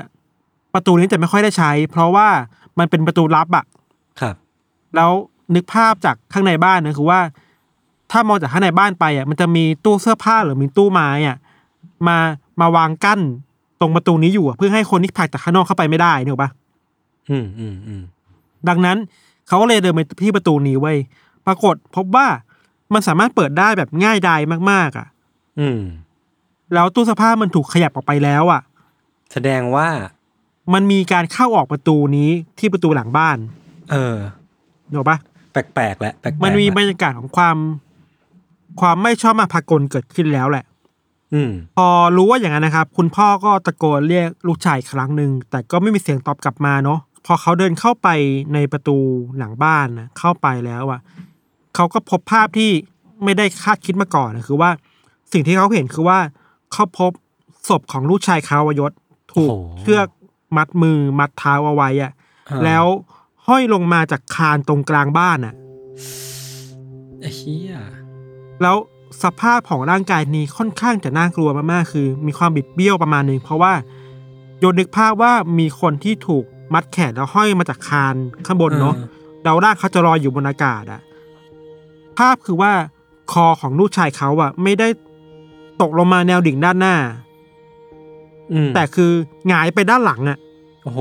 [0.75, 2.29] ประตูนี้จะไม่ค่อยได้ใช้ เพราะว่า
[2.79, 3.65] มันเป็นประตูลับอะ
[4.21, 4.35] ครับ
[4.95, 5.11] แล้ว
[5.55, 7.21] นึกภาพจากข้างในบ้านนะคือว่า
[8.11, 11.37] ถ้ามองจากข้างในบ้านไปอะมันจะมีตู้เสื้อผ้าหรือมีตู้ไม้อะ
[12.07, 12.17] มา
[12.61, 13.21] มาวางกั้น
[13.81, 16.51] ตรงประตูนี้อยู่อะเพื่อให้คนที่ผ่านจากข้างนอกเข้าไปไม่ได้เนี่ยหรอกปะ
[17.31, 18.03] อืมอืมอืม
[18.69, 18.97] ดังนั้น
[19.49, 20.97] เขาก็เลยเดินไปที่ประตูนี้ไว้ย
[21.47, 22.27] ปรากฏพบว่า
[22.95, 24.41] มันสามารถเปิดได้แบบง่ายดาย
[24.71, 25.07] มากๆ อะ
[25.61, 25.81] อืม
[26.75, 28.63] แล้วตู้เสื้อผ้ามันถูกขยับออกไปแล้วอะ
[29.33, 29.89] แสดงว่า
[30.75, 33.37] มันมีการเข้าออกประตูนี้ที่ประตูหลังบ้าน
[33.91, 34.17] เออ
[34.91, 37.57] เดี๋ยวปะแปลกๆแล้วแปลกๆมันมีบรละรยากาศของความ
[38.81, 40.65] ความไม่ชอบมาพากลเกิดขึ้นแล้วแหละ
[41.35, 48.09] อืม พอรู้ว่าอย่างนั้นนะครับ คุณพ่อก็ตะโกนเรียกลูกชายอีกครั้งหนึ่งแต่ก็ไม่มีเสียงตอบกลับมาเนาะพอเขาเดินเข้าไป
[48.55, 48.97] ในประตู
[49.39, 51.01] หลังบ้านนะเข้าไปแล้วอะ
[51.75, 52.71] เขาก็พบภาพที่
[53.25, 54.71] ไม่ได้คาดคิดมาก่อนนะคือว่า
[55.33, 56.19] สิ่งที่เขาเห็นคือว่า
[56.73, 57.13] เขาพบ
[57.69, 58.93] ศพของลูกชายเขาวายศ
[59.33, 60.09] ถูกโอ้โหเชือก
[60.57, 62.13] มัดมือมัดเท้าเอาไว้อะ
[62.49, 62.85] อ่าแล้ว
[63.49, 65.55] ห้อยลงมาจากคานตรงกลางบ้านอะ
[67.21, 67.75] ไอ้เหี้ย
[68.63, 68.77] แล้ว
[69.23, 73.73] สภาพของร่างกายนี้ค่อนข้างจะน่ากลัวมากๆ คือ มีความบิดเบี้ยวประมาณหนึ่งเพราะว่า
[74.59, 76.45] โยนนึกภาพว่ามีคนที่ถูก
[76.75, 78.15] มัดแขนแล้วห้อยมาจากคาน
[78.47, 78.95] ข้างบนเนาะ
[79.45, 81.01] แล้วร่างเขาจะลอยอยู่บนอากาศอะ
[82.19, 82.73] ภาพคือว่า
[83.33, 84.89] คอของลูกชายเขาอะไม่ได้
[85.81, 86.97] ตกลงมาแนวดิ่งด้านหน้า
[88.53, 89.13] อืมแต่คือ
[89.49, 90.39] หงายไปด้านหลังอะ
[90.83, 91.01] โอ้โห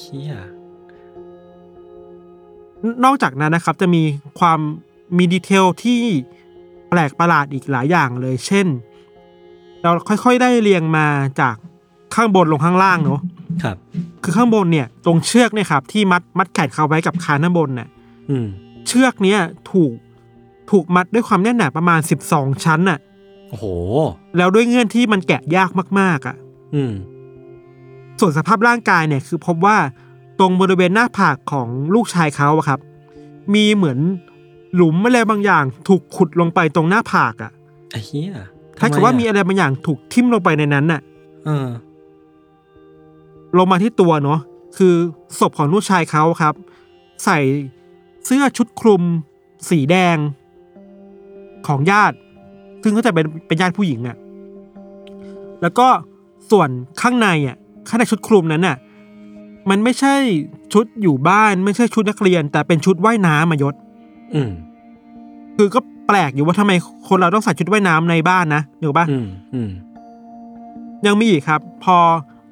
[0.00, 0.34] เหี้ย
[3.04, 4.02] นอกจากนั้นนะครับจะมี
[4.38, 4.58] ความ
[5.16, 6.00] มีดีเทลที่
[6.90, 8.66] แปลกประหลาดอีกหลายอย่างเลย เช่น
[9.82, 11.06] เราค่อยๆได้เรียงมา
[11.40, 11.56] จาก
[12.14, 13.20] ข้างบนลงข้างล่างเนาะ
[13.62, 13.76] ครับ
[14.22, 17.88] คือข้างบนเนี่ย ตรงเชือกเนี่ยครับ ที่มัดมัดแขนเขาไว้กับคานด้านบนเนี่ย
[18.30, 18.46] อืม
[18.86, 19.92] เชือกเนี้ยถูก
[20.70, 22.98] ถูกมัดด้วยความแน่นหนาประมาณสิบสองชั้นน่ะ
[23.50, 23.64] โอ้โห
[24.36, 25.70] แล้วด้วยเงื่อนที่มันแกะยาก
[26.00, 26.36] มาก ๆอะ
[26.74, 26.92] อืม
[28.20, 29.76] ส่วนสภาพร่างกายเนี่ย คือพบว่า
[30.42, 32.80] ตรงบริเวณหน้าผากของลูกชายเขาอะครับ
[33.54, 33.98] มีเหมือน
[34.74, 37.52] หลุมอะไรบางอย่าง ถูกขุดลงไปตรงหน้าผากอะ
[37.90, 38.32] ไอ้เหี้ย
[38.78, 41.00] ถ้าเกิดว่ามีอะไรบางอย่างถูกทิ่มลงไปในนั้นน่ะ
[41.44, 41.68] เออ
[43.58, 44.40] ลงมาที่ตัวเนาะ
[44.76, 44.94] คือ
[45.40, 46.54] ศพของลูกชายเขาครับ
[47.24, 47.38] ใส่
[48.24, 49.02] เสื้อชุดคลุม
[49.70, 50.16] สีแดง
[51.66, 52.16] ของญาติ
[52.82, 54.16] ซึ่งก็จะเป็นเป็นญาติผู้หญิงอะ
[55.62, 55.86] แล้วก็
[56.50, 56.68] ส่วน
[57.00, 57.56] ข้างในอะ
[57.88, 58.76] ข้างในชุดคลุมนั้นน่ะ
[59.70, 60.14] มันไม่ใช่
[60.72, 63.74] ชุดอยู่บ้านไม่ใช่ชุดนักเรียน แต่เป็นชุดว่ายน้ำมายศ
[64.34, 64.50] อืม
[65.56, 66.72] คือก็แปลกอยู่ว่าทำไม
[67.08, 69.70] คนเราต้องใส่ชุดว่ายน้ำในบ้านนะเดี๋ยวป่ะอืม อืม
[71.06, 71.96] ยังมีอีกครับ พอ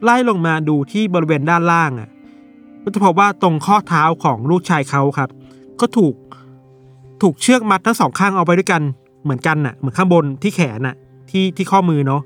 [0.05, 2.09] ไล่ลงมาดูที่บริเวณด้านล่างอะ
[2.83, 5.29] ก็จะพบว่าตรงข้อเท้าของลูกชายเขาครับ
[5.81, 6.15] ก็ถูก
[7.23, 8.83] ถูกเชือกมัดทั้งสองข้างเอาไปด้วยกัน
[9.23, 10.97] เหมือนกันน่ะ เหมือนข้างบนที่แขนน่ะ
[11.31, 12.23] ที่ที่ข้อมือเนาะ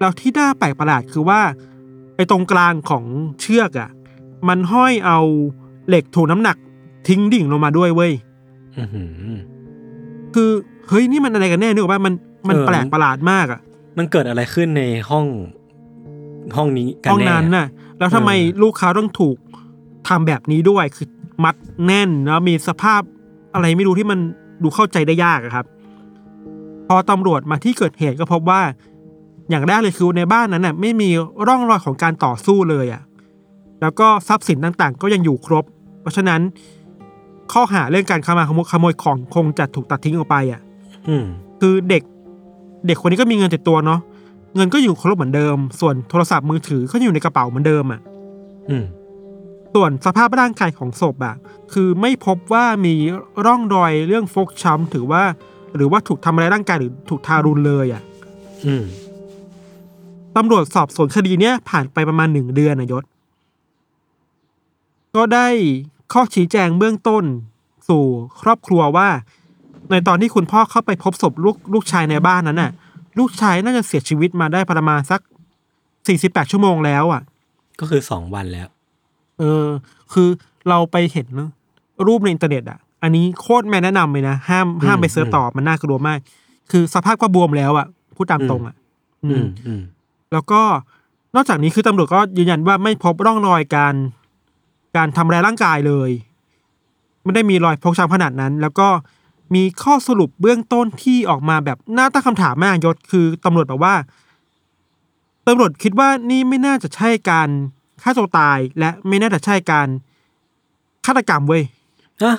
[0.00, 1.71] แล้วที่น่าแปลกประหลาดคือว่าไอ้
[2.30, 3.04] ตรงกลางของ
[3.40, 3.90] เชือกอะ
[4.48, 5.18] มันห้อยเอา
[5.88, 6.56] เหล็กถ่วงน้ำหนัก
[7.08, 8.12] ทิ้งดิ่งลงมาด้วยเว้ย
[8.78, 9.36] อือหือ
[10.34, 10.50] คือ
[10.88, 12.14] เฮ้ยนี่มันอะไรกันแน่นึกออกป่ะมัน
[12.48, 13.60] มันเออแปลกประหลาดมากอะ
[13.98, 15.26] มันเกิดอะไรขึ้นในห้อง
[16.56, 17.66] ห้องนี้กันห้องแน่นั้นน่ะ
[17.98, 19.36] แล้วทำไมเออลูกเขาต้องถูก
[20.08, 21.08] ทำแบบนี้ด้วยคือ
[21.44, 21.54] มัด
[21.86, 23.00] แน่นแล้วมีสภาพ
[23.54, 24.18] อะไรไม่รู้ที่มัน
[24.62, 25.66] ดูเข้าใจได้ยากอะครับ
[26.88, 28.60] พอตำรวจมาที่เกิดเหตุก็พบว่า
[29.52, 31.10] อย่างแรกเลยคือในบ้านนั้นน่ะไม่มี
[31.46, 33.02] ร่องรอยของการต่อสู้เลยอะ
[33.80, 35.64] แล้วก็ทรัพย์สินต่างๆ ก็ยังอยู่ครบ
[36.00, 36.40] เพราะฉะนั้น
[37.52, 40.60] ข้อหาเรื่องการขโมยขโมยของคงจะถูกตัดทิ้งออกไปอะ
[41.08, 41.24] อืม
[41.60, 42.02] คือเด็ก
[42.86, 44.00] เด็กคนนี้ก็มีเงินติดตัวเนาะ
[44.56, 48.00] เงินก็อยู่ครบเหมือนเดิม ส่วนโทรศัพท์มือถือก็อยู่ในกระเป๋าเหมือนเดิมอะ
[48.70, 48.84] อืม
[49.74, 51.36] ส่วนสภาพร่างกายของศพอะ
[51.72, 52.94] คือไม่พบว่ามี
[53.46, 55.22] ร่องรอยเรื่องฟกช้ำถือว่า
[55.76, 58.02] หรือว่าถูกทำร้ายร่างกายหรือถูกทารุณเลยอะ
[58.66, 58.84] อืม
[60.36, 63.04] ตำรวจสอบสวนคดีเนี้ยผ่านไปประมาณหนึ่งเดือนนายศ
[65.16, 65.46] ก็ได้
[66.12, 67.24] ข้อชี้แจงเบื้องต้น
[67.88, 68.02] สู่
[68.42, 69.08] ครอบครัวว่า
[69.90, 72.70] ในตอนที่คุณพ่อเข้าไปพบศพลูกลูกชายในบ้านนั้นน่ะ
[73.18, 75.20] ลูกชายน่าจะเสียชีวิตมาได้ประมาณสัก
[76.06, 77.22] สี่สิบแปดชั่วโมงแล้วอะ
[77.80, 78.68] ก็คือสองวันแล้ว
[79.38, 79.66] เออ
[80.12, 80.28] คือ
[80.68, 81.28] เราไปเห็น
[82.06, 86.18] รูปในอินเทอร์เน็ตอะ อันนี้โคตรไม่แนะนำเลยนะห้ามห้ามไป search ต่อมันน่ากลัวมาก
[86.70, 88.74] คือสภาพก็บวมแล้วอะพูดตามตรงอะ
[89.24, 89.82] อือืมมอืม
[90.32, 90.62] แล้วก็
[91.34, 93.94] นอกจากนี้คือตำรวจก็ยืนยันว่าไม่พบร่องรอยการ
[94.96, 96.10] การทำร้ายร่างกายเลย
[97.22, 98.88] ไม่ได้มีรอยฟกช้ำขนาดนั้น แล้วก็
[99.54, 103.94] มีข้อสรุปเบื้องต้นที่ออกมาแบบน่าตั้งคำถามมากยศคือตำรวจบอกว่า
[105.46, 107.48] ตำรวจคิดว่านี่ไม่น่าจะใช่การ
[108.02, 109.88] ฆ่าตัวตายและไม่น่าจะใช่การ
[111.06, 111.62] ฆาตกรรมเว้ย
[112.22, 112.36] ฮะ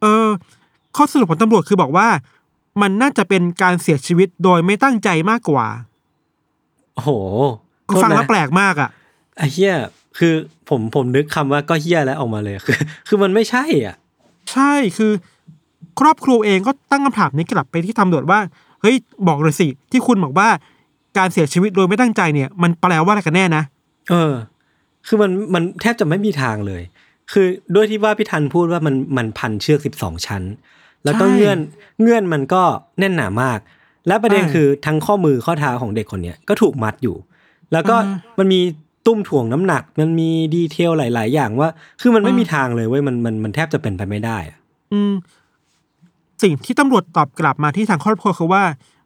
[0.00, 0.26] เออ
[0.96, 2.08] ข้อสรุปของตำรวจคือบอกว่า
[2.80, 5.66] มันน่าจะเป็นการเสียชีวิตโดยไม่ตั้งใจมากกว่า
[6.94, 7.10] โอ้โห
[8.04, 8.90] ฟังแล้วแปลกมากอะ
[9.38, 9.76] ไอไอ้เฮีย
[10.18, 10.34] คือ
[10.68, 12.76] ผมผมนึกคำว่าก็เฮียแล้วออกมาเลยคือ
[13.08, 13.96] คือมันไม่ใช่อะ
[14.52, 15.12] ใช่คือ
[16.00, 18.40] ครอบครัวเองก็ตั้งคำถามนี้กลับไปที่ตำรวจว่า
[18.82, 18.96] เฮ้ย
[19.28, 20.48] บอกเลยสิที่คุณบอกว่า
[21.18, 23.62] การเสียชีวิตโดยไม่ตั้งใจเนี่ย มันแปลว่าอะไรกันแน่นะ
[24.10, 24.34] เออ
[25.06, 26.82] คือมันมันแทบจะไม่มีทางเลย
[27.32, 30.42] คือด้วยที่ว่าพี่ทันพูดว่ามันมันพันเชือกสิบสองชั้น
[31.04, 31.58] แล้วก็ใช่เงื่อน
[32.02, 32.62] เงื่อนมันก็
[32.98, 33.58] แน่นหนามาก
[34.06, 37.16] และประเด็นใช่คือทั้งข้อมือข้อเท้าของเด็กคนเนี้ยก็ถูกมัดอยู่
[37.72, 38.60] แล้วก็อ่ามันมี
[39.06, 41.68] ตุ้มถ่วงน้ำหนัก มันมีดีเทลหลาย ๆ อย่างว่า
[42.00, 44.58] คือมันไม่อ่ามีมีทางเลยเว้ยมันมันมันแทบจะเป็นไปไม่ได้อะ
[44.92, 45.12] อืม
[46.42, 48.62] สิ่งที่ตำรวจตอบกลับมาที่ทางครอบครัวคือว่า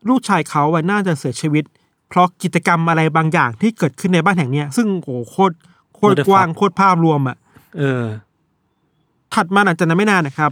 [0.08, 1.64] ลูกชายเขาอะน่าจะเสียชีวิต
[2.08, 5.54] เพราะกิจกรรมอะไรบางอย่างที่เกิดขึ้นในบ้านแห่งเนี้ย ซึ่งโอ้โหโคตร
[5.94, 7.36] โคตรกว้างโคตรภาพรวมอะ
[7.78, 8.04] เออ
[9.34, 10.50] ถัดมาหลังจากนั้นไม่นานนะครับ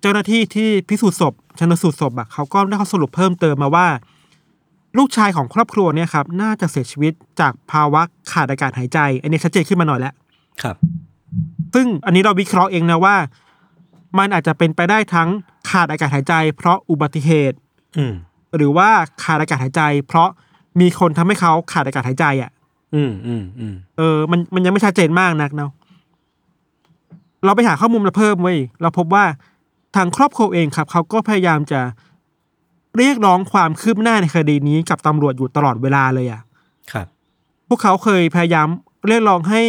[0.00, 3.86] เจ้าหน้าที่ที่พิสูจน์ศพ ชนสูตรศพอะเขาก็ได้ข้อสรุปเพิ่มเติมมาว่า
[4.98, 8.02] ลูกชายของครอบครัวเนี่ยครับ น่าจะเสียชีวิตจากภาวะ
[8.32, 10.14] ขาดอากาศหายใจ อันนี้ชัดเจนขึ้นมาหน่อยแล้ว
[10.62, 10.76] ครับ
[11.74, 13.16] ซึ่งอันนี้เราวิเคราะห์เองนะว่า
[14.18, 15.28] มันอาจจะเป็นไปได้ทั้ง
[15.70, 17.56] ขาดอากาศหายใจ เพราะอุบัติเหตุ
[17.96, 18.14] อืม
[18.56, 18.88] หรือว่า
[19.24, 20.28] ขาดอากาศหายใจ เพราะ
[20.80, 22.50] มีคนทำให้เขาขาดอากาศหายใจอะ
[22.94, 25.70] อืมอืมอืมเออ มันมันยังไม่ชัดเจนมากนักเนาะ
[27.44, 29.24] เราไปหาข้อมูลมาเพิ่มเว้ยเราพบว่า
[29.94, 31.80] ทางครอบครัวเองครับเขาก็พยายามจะ
[32.96, 36.42] เรียกร้องความคืบหน้าในคดีนี้กับตำรวจอยู่ตลอดเวลาเลยอะ
[36.92, 37.06] ครับ
[37.68, 38.68] พวกเขาเคยพยายาม
[39.06, 39.62] เรียกร้องให้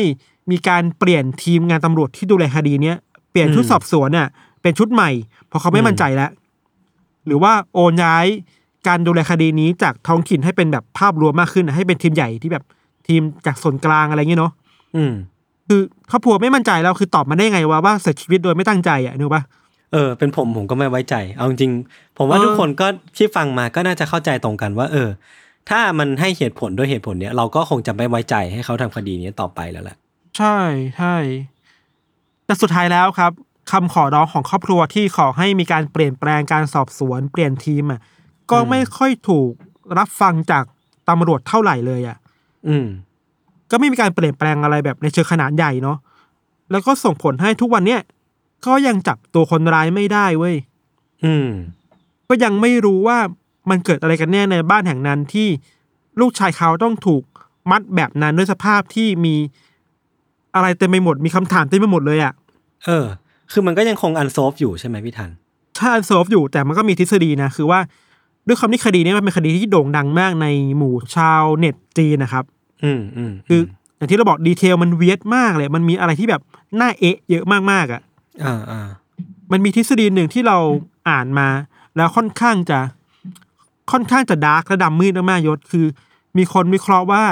[0.51, 2.97] มีการเปลี่ยนทีมงานตำรวจที่ดูแลคดีเนี้ย
[3.31, 4.27] เปลี่ยนชุดอืมสอบสวนน่ะ
[4.61, 5.09] เป็นชุดใหม่
[5.47, 6.29] เพราะเขาไม่อืมมั่นใจแล้ว
[7.25, 8.25] หรือว่าโอนย้าย
[8.87, 12.63] การดูแลคดีนี้จากท้องถิ่นให้เป็นแบบภาพรวมมากขึ้นน่ะให้เป็นทีมใหญ่ที่แบบ
[13.07, 14.51] ทีมจากส่วนกลางอะไรเงี้ยเนาะ
[14.95, 15.13] อืม
[15.67, 19.43] คือครอบครัวไม่มั่นใจแล้วคือตอบมาได้ไงว่าว่าเสียชีวิตโดยไม่ตั้งใจอะนึกปะ
[19.95, 22.87] เออเป็นผมผมก็ไม่ไว้ใจ เอาจริงๆผมว่าเออทุกคนก็
[23.17, 25.09] ที่ฟังมาก็น่าจะเข้าใจตรงกันว่า เออ
[25.69, 29.97] ถ้ามันให้เหตุผลด้วยเหตุผลเนี้ยเราก็คงจะไม่ไว้ใจให้เขาทำคดีนี้ต่อไปแล้วแหละ
[30.37, 30.57] ใช่
[30.97, 31.15] ใช่
[32.45, 33.31] แต่สุดท้ายแล้วครับ
[33.71, 38.01] คำขอร้องของครอบครัวที่ขอให้มีการเปลี่ยนแปลงการสอบสวนเปลี่ยนทีมอะ
[38.51, 39.51] ก็อืมไม่ค่อยถูก
[39.97, 40.63] รับฟังจาก
[41.09, 42.17] ตำรวจเท่าไหร่เลยอะ
[42.67, 42.87] อืม
[43.71, 45.97] ก็ไม่มีการเปลี่ยนแปลงอะไรแบบในเชิงขนาดใหญ่เนาะ
[46.71, 48.01] แล้วก็ส่งผลให้ทุกวันเนี้ย
[48.67, 50.55] ก็ยังจับตัวคนร้ายไม่ได้เว้ย
[51.23, 51.49] อืม
[52.27, 53.17] ก็ยังไม่รู้ว่า
[53.69, 55.47] มันเกิดอะไรกันแน่ในบ้านแห่งนั้นที่
[56.19, 57.23] ลูกชายเขาต้องถูก
[57.71, 59.35] มัดแบบนั้นด้วยสภาพที่มี
[60.55, 62.33] อะไรเต็มไปหมดมีคำถามเต็มไปหมดเลยอะ่ะ
[62.85, 63.05] เออ
[63.51, 65.29] คือมันก็ยังคง unsolved อยู่ใช่ไหมพี่ทัน
[65.77, 67.79] ถ้า unsolved อยู่แต่มันก็มีทฤษฎีนะ คือว่า
[68.47, 70.47] ด้วยความที่คดีนี้มันเป็นคดีที่โด่งดังมากใน
[70.77, 72.43] หมู่ชาวเน็ตจีนนะครับ
[72.83, 73.61] อืมอืมคือ
[73.97, 76.41] อย่างที่เราบอกดีเทลมันเวียดมากเลย มันมีอะไรที่แบบ
[76.79, 78.01] น่าเอะเยอะมากๆอะ
[78.43, 78.81] อ่าอ่า
[79.51, 80.57] มันมีทฤษฎีหนึ่งที่เรา
[81.09, 81.47] อ่านมา
[81.95, 82.79] แล้วค่อนข้างจะ
[83.91, 85.85] ค่อนข้างจะดาร์กและดำมืดมากๆยศคือ
[86.37, 87.23] มีคนวิเคราะห์ว่า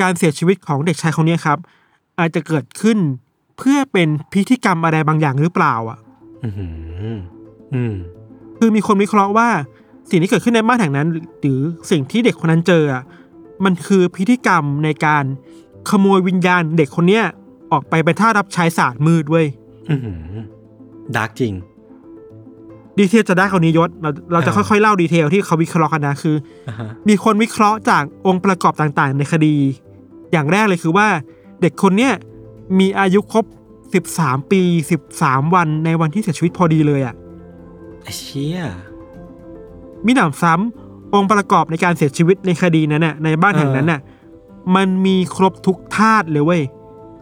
[0.00, 1.58] การเสียชีวิตของเด็กชายคนนี้ครับ
[2.18, 2.98] อาจจะเกิดขึ้น
[3.58, 5.98] เพื่อเป็นพิธีกรรมอะไรบางอย่างหรือเปล่า อะ
[6.44, 6.48] อื
[7.16, 7.18] ม
[7.74, 7.94] อืม
[8.58, 9.48] คือมีคนวิเคราะห์ว่า
[10.10, 11.08] สิ่งที่เกิดขึ้นในบ้านแห่งนั้น
[11.40, 11.60] หรือ
[11.90, 13.02] สิ่งที่เด็กคนนั้นเจออะ
[13.64, 15.24] มันคือพิธีกรรมในการ
[15.88, 17.24] ขโมยวิญญาณเด็กคนเนี้ย
[17.72, 19.63] ออกไปเป็นทาสรับใช้ศาสตร์มืดเว้ยอืม
[21.16, 21.54] dark จริง
[22.98, 26.36] detail จะได้คราวนี้ยศ เราเราจะอ่าค่อยๆเล่า detail ที่เขาวิเคราะห์กันนะคือ
[26.68, 29.54] อ่าฮะมีคนวิเคราะห์จากองค์ประกอบต่างๆ ในคดี
[30.32, 31.08] อย่างแรกเลยคือว่า
[31.60, 32.12] เด็กคนเนี้ย
[32.78, 33.44] มีอายุครบ
[34.02, 34.62] 13ปี
[35.06, 37.14] 13วันในวันที่เสียชีวิตพอดีเลยอะ่ะ
[38.02, 38.58] ไอ้เชี่ย
[40.06, 44.00] มิหนำซ้ำองค์ประกอบในการเสียชีวิตในคดีนั้นน่ะ ในบ้านแห่งนั้นน่ะ
[44.76, 46.62] มันมีครบทุกธาตุเลยเว้ย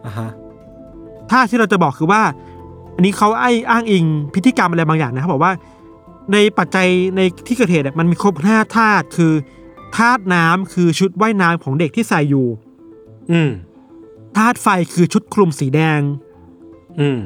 [0.05, 0.29] อ่าฮะ
[1.31, 2.21] ธาตุที่เราจะบอกคือว่า
[2.95, 5.53] อันนี้เขาไอ้อ้างอิงพิธีกรรมอะไรบางอย่างนะเขาบอกว่า
[6.33, 9.33] ในปัจจัยในที่เกิดเหตุอะมันมีครบห้าธาตุคือ
[9.97, 12.47] ธาตุน้ำคือชุดว่ายน้ำของเด็กที่ใส่อยู่
[13.31, 13.51] อืม
[14.37, 15.99] ธาตุไฟคือชุดคลุมสีแดง
[16.99, 17.19] อืม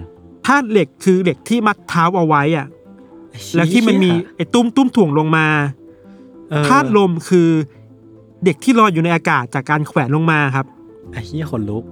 [0.47, 2.67] ธาตุเหล็กคือเหล็กที่มัดเท้าเอาไว้อะ
[3.31, 5.47] ไอ้เชี่ยแล้วที่มันมีไอ้ตุ้มตุ้มถ่วงลงมา
[6.49, 7.49] เออธาตุลมคือ
[8.45, 10.65] เด็กที่ลอยอยู่ในอากาศจากการแขวนลงมาครับ
[11.11, 11.83] ไอ้เชี่ยคนลุก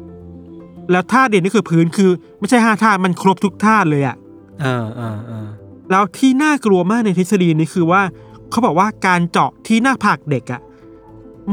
[0.91, 4.15] แล้วธาตุเด่นนี่คือพื้นคือ ไม่ใช่ห้าธาตุมันครบทุกธาตุเลยอะ
[4.61, 5.47] เออเออเออ
[5.91, 8.01] แล้วที่น่ากลัวมากในทฤษฎีนี้คือว่า
[8.49, 10.61] เขาบอกว่าการเจาะที่หน้าผากเด็กอะ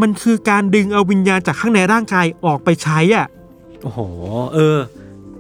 [0.01, 3.27] มันคือการดึงเอาวิญญาณจากข้างในร่างกายออกไปใช้อะ
[3.83, 4.01] โอ้โห
[4.55, 4.79] เออ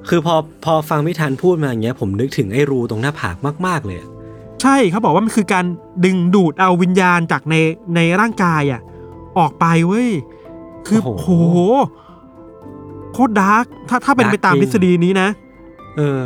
[0.08, 0.34] คือพอ
[0.64, 3.36] พอฟังพี่ทันพูดมาอย่างเงี้ย ผมนึกถึงไอ้รูตรงหน้าผาก
[3.66, 4.08] มาก ๆ เลยอะ
[4.62, 5.64] ใช่เขาบอกว่ามันคือการ
[6.04, 7.54] ดึงดูดเอาวิญญาณจากใน
[7.96, 8.80] ในร่างกายอะ
[9.38, 10.10] ออกไปเว้ย
[10.86, 11.28] คือโห
[13.12, 15.28] โคตรดาร์กถ้าถ้าเป็นไปตามทฤษฎีนี้นะ
[15.96, 16.22] เออ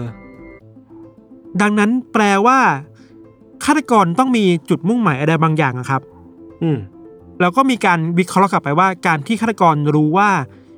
[1.62, 2.59] ดังนั้นแปลว่า
[3.64, 6.03] ฆาตกรต้องมีจุดมุ่งหมายอะไรบางอย่างอะครับ
[6.62, 6.78] อืม
[7.41, 10.30] แล้วก็มีการวิเคราะห์กลับไปว่า การที่ฆาตกรรู้ว่า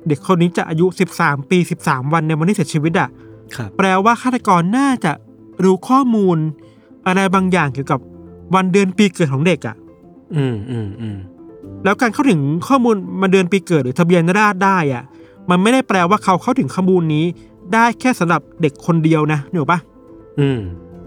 [0.07, 0.85] เด็กคนนี้จะอายุ
[1.19, 3.09] 13 ปี 13 วันในวันที่เสียชีวิตอะ
[3.55, 5.11] ครับแปลว่าฆาตกรน่าจะ
[5.63, 6.37] รู้ข้อมูล
[7.07, 7.99] อะไรบางอย่างเกี่ยวกับ
[8.55, 9.75] วันเดือนปีเกิดของเด็กอะ
[10.35, 11.17] อืมอืมอืม
[11.83, 15.03] แล้วการเข้าถึงข้อมูลมาเดือนปีเกิดหรือทะเบียนราษฎร์ได้อะ
[15.49, 17.25] มันไม่ได้แปลว่าเขาเข้าถึงข้อมูลนี้
[17.73, 19.79] ได้แค่สำหรับเด็กคนเดียวนะเหนกปะ
[20.39, 20.59] อืม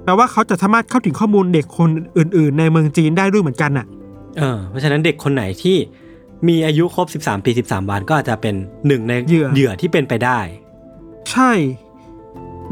[0.05, 3.86] แปลว่าเขาจะสามารถเข้าถึงข้อมูลเด็กคนอื่น ๆ ในเมืองจีนได้ด้วยเหมือนกันอะ
[4.38, 5.76] เออ เพราะฉะนั้นเด็กคนไหนที่
[6.49, 8.55] มีอายุครบ 13 ปี 13 วันก็อาจจะเป็น
[8.86, 10.38] หนึ่งในเหยื่อเหยื่อที่เป็นไปได้
[11.30, 11.53] ใช่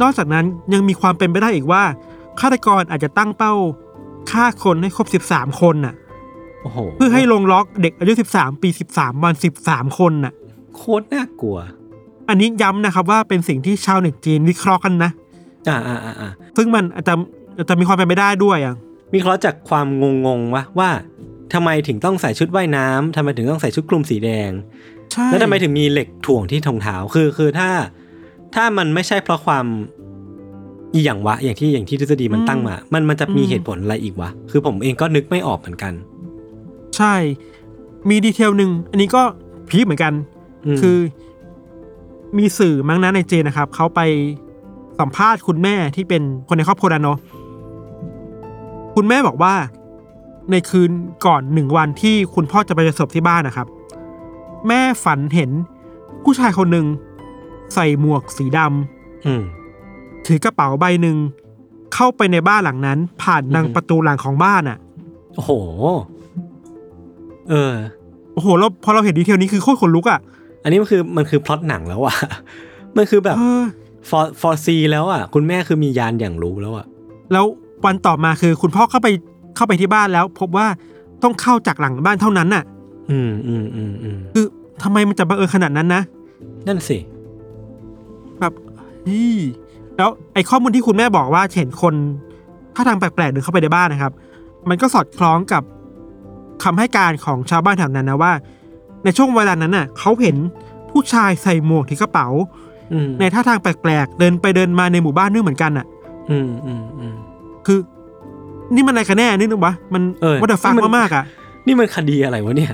[0.03, 1.83] นอกจากนั้นยังมีความเป็นไปได้อีกว่า
[2.41, 3.55] ฆาตกรอาจจะตั้งเป้า
[4.31, 5.95] ฆ่าคนให้ครบ 13 คนน่ะ
[6.63, 9.35] โอ้โหเพื่อให้ลงล็อกเด็กอายุ 13 ปี 13 วัน
[9.67, 10.35] 13 คนน่ะ
[10.81, 11.59] โคตรน่ากลัว
[12.29, 15.11] อันนี้ย้ำนะครับว่าเป็นสิ่งที่ชาวเน็ตจีนวิเคราะห์กันนะ
[15.69, 17.15] อ่าอ่าอ่าอ่าซึ่งมันอาจจะ
[17.57, 18.75] อาจจะมีความเป็นไปได้ด้วยอะ
[19.13, 20.91] มีเคราะห์จากความงงงๆวะว่า
[21.53, 24.51] ทำไมถึงต้องใส่ชุดว่ายน้ำทำไมถึงต้องใส่ชุดคลุมสีแดง
[25.13, 27.71] ใช่แล้วทำไมถึงมีเหล็กถ่วงที่ทงเท้าคือคือถ้า
[28.55, 29.67] ถ้ามันไม่ใช่เพราะความ
[30.93, 35.93] อีอย่างวะ อย่างที่อย่างที่ทฤษฎีมันตั้งมา มันมันจะมีเหตุผลอะไรอีกวะ คือผมเองก็นึกไม่ออกเหมือนกัน
[36.97, 37.15] ใช่
[38.09, 39.23] มีดีเทลหนึ่ง อันนี้ก็
[39.69, 40.40] พีคเหมือนกันอืม
[40.81, 40.99] คือ
[42.39, 44.01] มีสื่อมั้งนะในจีนนะครับเขาไป
[45.01, 47.19] สัมภาษณ์คุณแม่ที่เป็นคนในครอบครัวนั้นเนาะ
[48.95, 49.55] คุณแม่บอกว่า
[50.51, 50.91] ในคืน
[51.27, 53.67] ก่อนหนึ่งวันที่คุณพ่อจะไปเจอศพที่บ้านนะครับ
[54.69, 55.51] แม่ฝันเห็น
[56.25, 56.87] ผู้ชายคนหนึ่ง
[57.75, 59.43] ใส่หมวกสีดำอืม
[60.27, 61.17] ถือกระเป๋าใบหนึ่ง
[61.95, 64.79] เข้าไปในบ้านหลังนั้น ผ่านทางอือฮึประตูหลังของบ้านอะ
[65.35, 65.51] โอ้โห
[67.51, 67.75] เออ
[68.35, 70.21] โอ้โหแล้วพอเราเห็น detail นี้คือโคตรขนลุกอะ
[70.63, 72.17] อันนี้มันคือมันคือพล็อตหนังแล้วอะ
[72.97, 73.65] มันคือแบบเออ
[74.09, 76.87] fore foresee แล้วอะคุณแม่คือมีญาณหยั่งรู้แล้วอะ
[77.33, 77.45] แล้ว
[77.85, 79.09] วันต่อมาคือคุณพ่อเข้าไป
[79.57, 80.67] เข้าไปที่บ้านแล้ว พบว่า
[81.23, 82.65] ต้องเข้าจากหลังบ้านเท่านั้นน่ะ
[83.11, 84.47] อืมอืมอืมอืมคือ
[84.83, 86.03] ทำไมมันจะบังเอิญขนาดนั้นนะ
[86.67, 86.99] นั่นสิ
[88.41, 88.53] แบบ
[89.05, 89.39] เฮ้ย
[89.97, 91.95] แล้วไอ้ข้อมูลที่คุณแม่บอกว่าเห็นคน
[92.75, 94.13] ท่าทางแปลกๆเดินเข้าไปในบ้านนะครับ
[94.69, 95.63] มันก็สอดคล้องกับ
[96.65, 98.33] คำให้การของชาวบ้านแถวนั้นนะว่า
[99.05, 100.37] ในช่วงเวลานั้นน่ะเขาเห็น
[100.91, 102.29] ผู้ชายใส่หมวกถือกระเป๋า
[102.93, 105.87] อืมในท่าทางแปลกๆ เดินไปเดินมาในหมู่บ้านนึกเหมือนกันอะ
[106.31, 107.15] อืมอืมอืม
[107.67, 107.79] คือ
[108.75, 111.25] นี่มันอะไรกันแน่นึกนึกวะมันเออวัตฟักนี่มันมากๆอะ
[111.67, 112.73] นี่มันคดีอะไรวะเนี่ย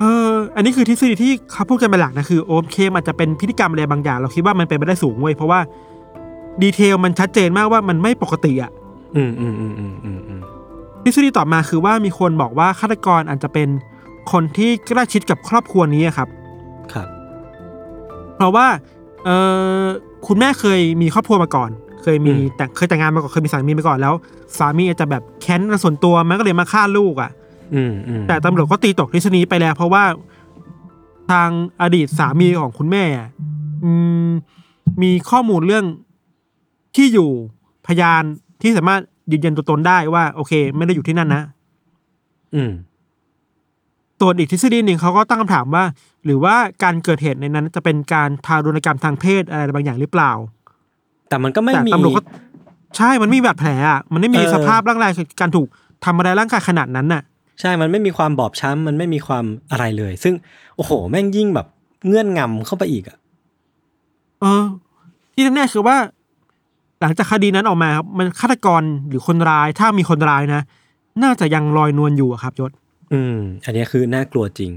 [0.00, 5.60] เออ อันนี้คือทฤษฎีที่เขาพูดกันเป็นหลักนะคือโอเคมอาจจะเป็นพฤติกรรมอะไรบางอย่าง เราคิดว่ามันเป็นไปได้สูงเว้ยเพราะว่า
[6.62, 8.70] ดีเทลมันชัดเจนมากว่ามันไม่ปกติอะ
[9.16, 10.40] อืมอืมอืมอืมอืมอืม
[11.02, 13.68] ทฤษฎีต่อมาคือว่ามีคนบอกว่าฆาตกรอาจจะเป็น
[14.32, 16.28] คนที่ใกล้ชิดกับครอบครัวนี้อะครับ
[16.92, 17.08] ครับ
[18.36, 18.66] เพราะว่า
[19.24, 19.30] เอ
[19.82, 19.84] อ
[20.26, 21.70] คุณแม่เคยมีครอบครัวมาก่อน
[22.02, 24.14] เคยมีอืมแต่เคยแต่งงานมาก่อนเคยมีสามีมาก่อนแล้ว
[24.58, 27.30] สามีอาจจะแบบแค้นส่วนตัวมันก็เลยมาฆ่าลูกอะ
[27.74, 30.04] อืมอืมแต่ตำรวจก็ตีตกทฤษฎีไปแล้ว เพราะว่า
[31.30, 31.48] ทาง
[31.82, 33.28] อดีตสามีของคุณแม่อะ
[33.84, 33.92] อื
[34.28, 34.30] ม
[35.02, 35.84] มีข้อมูลเรื่อง
[36.96, 37.30] ที่อยู่
[37.86, 38.22] พยาน
[38.62, 39.00] ที่สามารถ
[39.32, 41.42] ยืนยันตัวตนได้ว่า โอเค ไม่ได้อยู่ที่นั่นนะ
[42.54, 42.70] อืม
[44.20, 45.84] ส่วนอีกทฤษฎีหนึ่งเขาก็ตั้งคำถามว่า
[46.24, 50.32] หรือว่าการเกิดเหตุในนั้นจะเป็นการทารุณกรรมทางเพศอะไรบางอย่างหรือเปล่า
[51.28, 52.22] แต่มันก็ไม่แต่มีตำรวจก็
[52.96, 55.68] ใช่มันไม่มีบาดแผลอะมันไม่มีเออสภาพร่างกายการถูก
[56.04, 57.22] ทำอะไรายร่างกายขนาดนั้นน่ะ
[57.60, 60.34] ใช่มันไม่มีความบอบช้ำมันไม่มีความอะไรเลย ซึ่ง
[60.76, 61.66] โอ้โห แม่งยิ่งแบบ
[62.06, 63.16] เงื่อนงำเข้าไปอีกอะ
[64.40, 64.64] เออ
[65.34, 65.96] ที่แน่ๆคือว่า
[67.00, 70.62] หลังจากคดีนั้นออกมาครับมันฆาตกรหรือคนร้ายถ้ามีคนร้ายนะ
[71.22, 72.72] น่าจะยังลอยนวลอยู่อะครับยศ
[73.12, 74.72] อืม อันนี้คือน่ากลัวจริง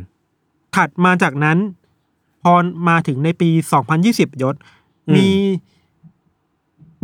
[0.76, 1.58] ถัดมาจากนั้น
[2.44, 2.54] พอ
[2.90, 3.50] มาถึงในปี
[3.96, 4.56] 2020 ยศ
[5.10, 5.30] อืมมี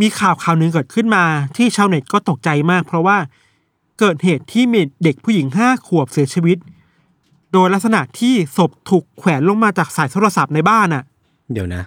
[0.02, 1.24] มีข่าวข่าวหนึ่งเกิดขึ้นมา
[1.58, 3.18] ที่ชาวเน็ตก็ตกใจมาก เพราะว่า
[4.00, 6.58] เกิดเหตุที่มีเด็กผู้หญิงห้าขวบเสียชีวิต
[7.54, 11.04] โดยลักษณะที่ศพถูกแขวนลงมาจากสายโทรศัพท์ในบ้านอะ
[11.54, 11.84] เดี๋ยวนะ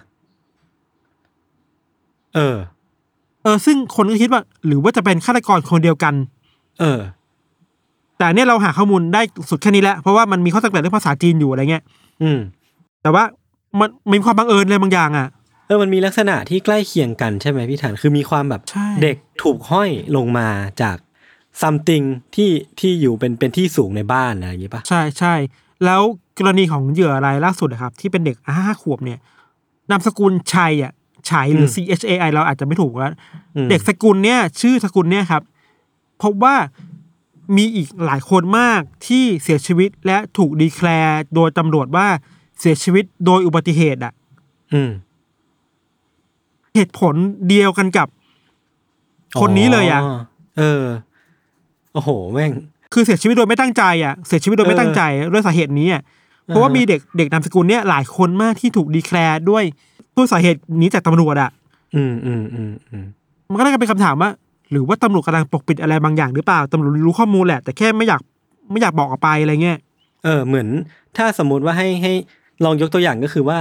[2.35, 2.57] เออ
[3.43, 6.13] เออ ซึ่งคนก็คิดว่า หรือว่าจะเป็นฆาตกรคนเดียวกัน
[6.79, 6.99] เออ
[8.21, 11.83] แต่เนี่ยเราหาข้อมูลได้สุดแค่นี้แหละเพราะว่ามันมีข้อสังเกตเรื่องภาษาจีนอยู่อะไรเงี้ย
[12.23, 12.39] อืม
[13.01, 13.23] แต่ว่า
[13.79, 15.27] มันมีความบังเอิญอะไรบางอย่างอะ
[15.67, 20.47] เออมันมีลักษณะที่ใกล้เคียงกันใช่ไหมพี่ธันคือมีความแบบใช่เด็กถูกห้อยลงมา
[20.81, 20.97] จาก
[21.61, 22.05] something
[22.35, 25.35] ที่ที่อยู่เป็นเป็นที่สูงในบ้านอะไรอย่างงี้ปะใช่ใช่
[25.85, 26.01] แล้ว
[26.37, 29.19] กรณีของเหยื่อรายล่าสุดนะครับ ที่เป็นเด็กห้าขวบเนี่ย
[29.89, 30.91] นามสกุลชัยอะ
[31.29, 33.13] ชัยหรือ C H A I เราอาจจะไม่ถูกแล้ว
[33.55, 35.41] อืมเด็กสกุลเนี่ย ชื่อสกุลเนี่ยครับ
[36.23, 36.55] พบว่า
[37.57, 42.07] มีอีกหลายคนมากที่เสียชีวิตและถูกดีแคลร์โดยตำรวจว่า
[42.59, 44.13] เสียชีวิตโดยอุบัติเหตุอะ
[44.73, 44.91] อืม
[46.75, 47.15] เหตุผล
[47.49, 48.07] เดียวกันกับ
[49.39, 50.01] คนนี้เลยอะ
[50.57, 50.83] เออ
[51.93, 52.51] โอ้โห แม่ง
[52.93, 55.01] คือเสียชีวิตโดยไม่ตั้งใจอะ เสียชีวิตโดยไม่ตั้งใจ
[55.33, 56.01] ด้วยสาเหตุนี้อะ
[56.45, 59.63] เพราะว่ามีเด็กเด็กนามสกุลเนี่ยหลายคนมากที่ถูกดีแคลร์ด้วย
[60.17, 61.49] ด้วยสาเหตุนี้จากตำรวจอะ
[61.95, 63.05] อืมอืมอืมอืม
[63.49, 64.29] มันก็เลยเป็นคำถามว่า
[64.71, 68.21] หรือว่าตำรวจกำลังปกปิดอะไรบางอย่างหรือเปล่าตำรวจรู้ข้อมูลแหละแต่แค่ไม่อยาก
[68.71, 69.79] ไม่อยากบอกออกไปอะไรเงี้ย
[70.23, 70.67] เออเหมือน
[71.17, 72.13] ถ้าสมมุติว่าให้ให้
[72.63, 73.59] ลองยกตัวอย่างก็คือว่า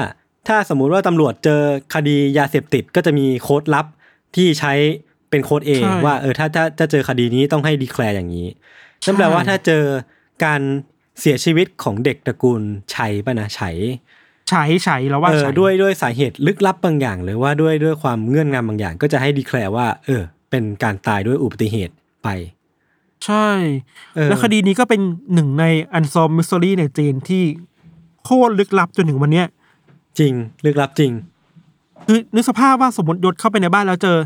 [0.48, 1.60] ถ้าสมมุติว่าตำรวจเจอ
[1.94, 3.86] คดียาเสพติดก็จะมีโค้ดลับ
[4.36, 4.72] ที่ใช้
[5.30, 8.48] เป็นโค้ดเองใช่ว่าเออถ้าถ้าถ้าเจอคดีนี้ต้องให้ดีแคลร์อย่างนี้
[9.06, 9.84] นั่นแปลว่าใช่ถ้าเจอ
[10.44, 10.60] การ
[11.20, 12.62] เสียชีวิตของเด็กตระกูล
[12.94, 13.76] ชัยป่ะนะชัย
[14.50, 22.28] ใช้ใช้แล้วว่าเออใช้ด้วยด้วยสาเหตุลึกลับบางอย่างหรือว่าด้วยด้วยความเงื่อนงำบางอย่าง ก็จะให้ดีแคลร์ว่า เออ เป็นการตายด้วยอุบัติเหตุไป
[23.26, 23.48] ใช่
[24.14, 25.00] เออแล้วคดีนี้ก็เป็น
[25.34, 27.44] หนึ่งในอันซอมมิสซ r รีในจีนที่
[28.24, 29.46] โคตรลึกลับจนถึงวันเนี้ย
[30.18, 30.32] จริง
[30.64, 31.12] ลึกลับจริง
[32.06, 34.16] คือนึกสภาพว่าสมมติยศเข้าไปในบ้านแล้วเจอ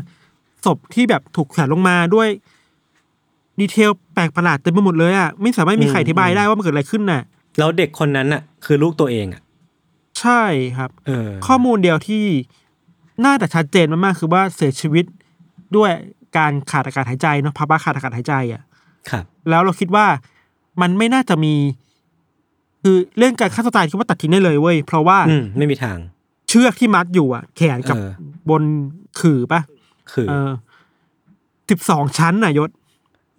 [0.65, 2.29] ศพที่แบบถูกแขวนลงมาด้วย
[3.59, 7.21] ดีเทลแปลกประหลาดเต็มไปหมดเลยอะไม่สามารถมีใครอธิบายได้ว่ามันเกิดอะไรขึ้นน่ะ
[7.57, 9.41] แล้วเด็กคนนั้นน่ะ คือลูกตัวเองอะ
[10.19, 10.43] ใช่
[10.77, 12.25] ครับ เออ ข้อมูลเดียวที่
[13.25, 15.05] น่าจะชัดเจนมากๆคือว่าเสียชีวิต
[15.77, 15.91] ด้วย
[16.37, 18.61] การขาดอากาศหายใจเนาะภาวะขาดอากาศหายใจอะ
[19.09, 20.05] ครับ แล้วเราคิดว่า
[20.81, 21.55] มันไม่น่าจะมี
[22.83, 25.97] คือเรื่องการฆ่าตัวตายคิดว่าตัดทิ้งได้เลยเว้ยเพราะว่าอืมไม่มีทาง
[26.49, 28.09] เชือกที่มัดอยู่อะ แขนกับเออ
[28.49, 28.63] บน
[29.19, 29.61] ขื่อปะ
[30.13, 30.51] คือเออ
[31.69, 32.69] สิบสองชั้นน่ะยศ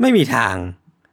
[0.00, 0.56] ไม่มีทาง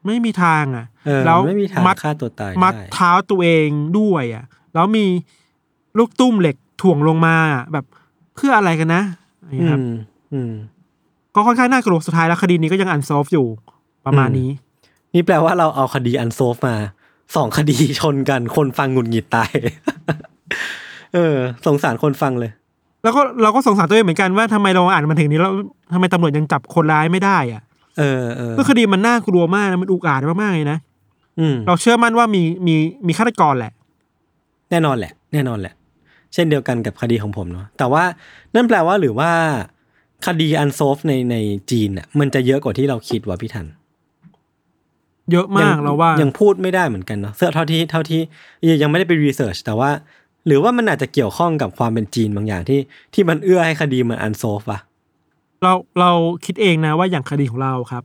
[0.05, 3.69] ไม่มีทางอะ เออแล้วไม่มีทางมัด ฆ่าตัวตายมัดได้ เท้าตัวเอง
[3.99, 4.43] ด้วยอะ
[4.73, 5.05] แล้วมี
[5.97, 7.85] ลูกตุ้มเหล็กถ่วงลงมาอะแบบ
[8.35, 9.03] เพื่ออะไรกันนะ
[9.49, 9.93] อย่างอืเงี้ยครับม
[10.33, 10.51] อืม
[11.35, 13.47] ก็ค่อนข้างน่ากลัวสุดท้ายแล้วคดีนี้ก็ยังอันซอฟอยู่
[14.05, 14.49] ประมาณอืมนี้
[15.13, 16.75] นี่แปลว่าเราเอาคดีอันโซฟมา
[17.35, 19.51] สองคดีชนกันคนฟังหงุดหงิดตาย
[21.13, 22.51] เออ สงสารคนฟังเลย
[23.03, 25.53] แล้วก็เราก็สงสารตัวเองเหมือนกันว่าทำไมเราอ่านมาถึงนี้แล้ว
[25.93, 27.61] ทำไมตำรวจยังจับคนร้ายไม่ได้อะ
[27.97, 30.79] เออเออก็คดีมันน่ากลัวมากนะมันอุกอาจมากๆเลยนะ
[31.39, 32.75] อืมเราเชื่อมั่นว่ามีมี
[33.07, 33.71] มีฆาตกรแหละ
[34.69, 35.73] แน่นอนแหละ แน่นอนแหละ
[36.33, 38.03] เช่นเดียวกันกับคดีของผมเนาะแต่ว่า
[38.55, 39.31] นั่นแปลว่าหรือว่า
[40.25, 41.35] คดี unsolved ในใน
[41.71, 43.67] จีนอะมันจะเยอะกว่าที่เราคิดว่าพี่ทัน
[45.31, 48.21] เยอะมากยังเราว่ายังพูดไม่ได้เหมือนกันเนาะเสื้อเท่าที่เท่าที่
[48.81, 49.89] ยังไม่ได้ไป research แต่ว่า
[50.47, 52.79] หรือว่ามันอาจจะเกี่ยวข้องกับความเป็นจีนบางอย่างที่
[53.13, 54.81] ที่มันเอื้อให้คดีมัน unsolved อะ
[55.63, 56.11] เราเรา
[56.45, 58.03] คิดเองนะว่าอย่างคดีของเราครับ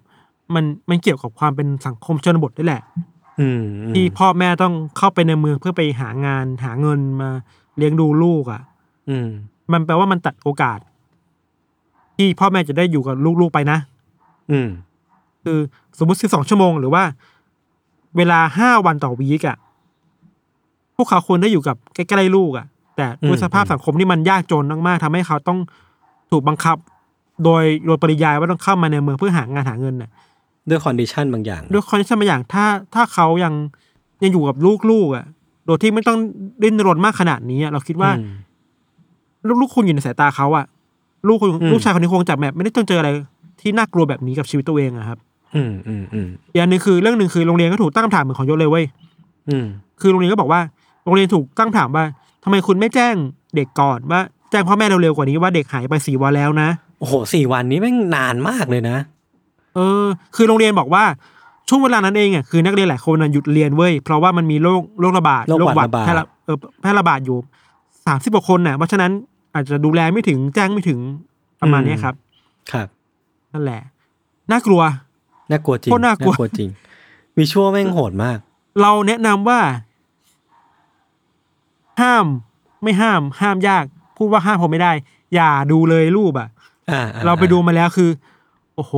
[0.55, 2.83] มันมันเกี่ยวกับความเป็นสังคมชนบทด้วยแหละ
[3.41, 7.31] อืมอืมที่พ่อแม่ต้องเข้าไปในเมืองเพื่อไปหางานหาเงินมา
[7.77, 8.63] เลี้ยงดูลูกอะ
[9.09, 9.29] อืม
[9.73, 10.79] มันแปลว่ามันตัดโอกาส
[12.19, 13.79] ที่พ่อแม่จะได้อยู่กับลูกๆไปนะ
[14.51, 14.69] อืม
[15.45, 15.59] คือ
[15.99, 17.03] สมมติสิบสองชั่วโมงหรือว่า
[18.17, 19.57] เวลาห้าวันต่อวีกอะ
[20.97, 22.67] พวกเขาควรได้อยู่กับใกล้ๆลูกอะ
[22.97, 25.59] แต่ด้วยสภาพสังคมที่มันยากจนมากๆทำให้เขาต้อง
[26.31, 26.77] ถูกบังคับ
[27.45, 30.11] โดยโดยปริยายว่าต้องเข้ามาในเมืองเพื่อหางานหาเงินน่ะ
[30.69, 32.65] ด้วย condition บางอย่าง ด้วย condition บางอย่างถ้า
[32.95, 33.55] ถ้าเขายัง
[34.23, 34.57] ยังอยู่กับ
[34.91, 35.25] ลูกๆอะ
[35.67, 36.19] โดยที่ไม่ต้อง
[36.63, 38.31] ดิ้นรนมากขนาดนี้อะเราคิดว่าอืม
[39.61, 40.65] ลูกๆคุณอยู่ในสายตาเขาอะ
[41.27, 43.11] ลูกคุณอืมลูกชายคนนี้คงจะแบบไม่ได้ต้องเจออะไร
[43.61, 45.19] ที่น่ากลัวแบบนี้กับชีวิตตัวเองอะครับ
[45.57, 48.85] อืมอืมอืมอีกอันหนึ่งคือเรื่องหนึ่งคือโรงเรียนก็ถูกตั้งคำถามเหมือนของยศเลยเว้ย
[49.49, 49.67] อืม
[50.01, 50.61] คือโรงเรียนก็บอกว่า
[51.05, 52.05] โรงเรียนถูกตั้งคำถามว่า
[52.45, 53.15] ทำไมคุณไม่แจ้ง
[53.55, 58.97] เด็กก่อนว่าแจ้งพ่อแม่เร็วๆกว่านี้ว่าเด็กหายไปสี่วันแล้วนะโอ้โหสี่วันนี้แม่งนานมากเลยนะ
[59.75, 60.05] เออ
[60.37, 61.05] คือโรงเรียนบอกว่า
[61.69, 67.37] ช่วงเวลานั้นเองอะคือนักเรียนหลายคนน่ะหยุดเรียนเว้ยเพราะว่ามันมีโรคโรคระบาดโรคหวัดระบาดแพร่ระเออแพร่ระบาดอยู่
[68.07, 69.11] สามสิบกว่าคนน่ะเพราะฉะนั้น
[69.59, 71.01] อาจจะดูแลไม่ถึงแจ้งไม่ถึง
[71.61, 72.15] ประมาณเนี้ยครับ
[72.73, 72.89] ครับ
[73.53, 73.83] นั่นแหละ
[74.51, 74.83] น่ากลัว
[75.51, 76.69] น่ากลัวจริงโคตรน่ากลัวจริง
[77.37, 78.39] วิชวลแม่งโหดมาก
[78.81, 79.61] เราแนะนำว่า
[82.01, 82.27] ห้าม
[82.83, 83.85] ไม่ห้าม ห้ามยาก
[84.17, 84.93] พูดว่าห้ามผมไม่ได้
[85.35, 86.49] อย่าดูเลยรูปอะ
[86.91, 88.11] อ่าอ่เราไปดูมาแล้วคือ
[88.77, 88.95] โอ้โห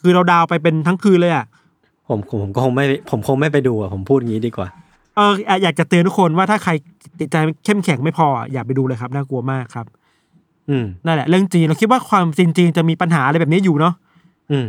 [0.00, 1.46] คือเราดาวไปเป็นทั้งคืนเลยอะ
[2.08, 4.68] ผมผมผมก็คงไม่ ผมคงไม่ไปดูอะ ผมพูดงี้ดีกว่า
[5.16, 5.32] เออ
[5.62, 6.72] อยากจะเตือนทุกคนว่าถ้าใคร
[7.20, 9.86] จิตใจเข้มแข็งไม่พออะอย่าไปดูเลยครับน่ากลัวมากครับ
[10.70, 13.94] อืมนั่นแหละ เรื่องจีนเราคิดว่าความจีนจีนจะมีปัญหาอะไรแบบนี้อยู่เนาะ
[14.52, 14.66] อืม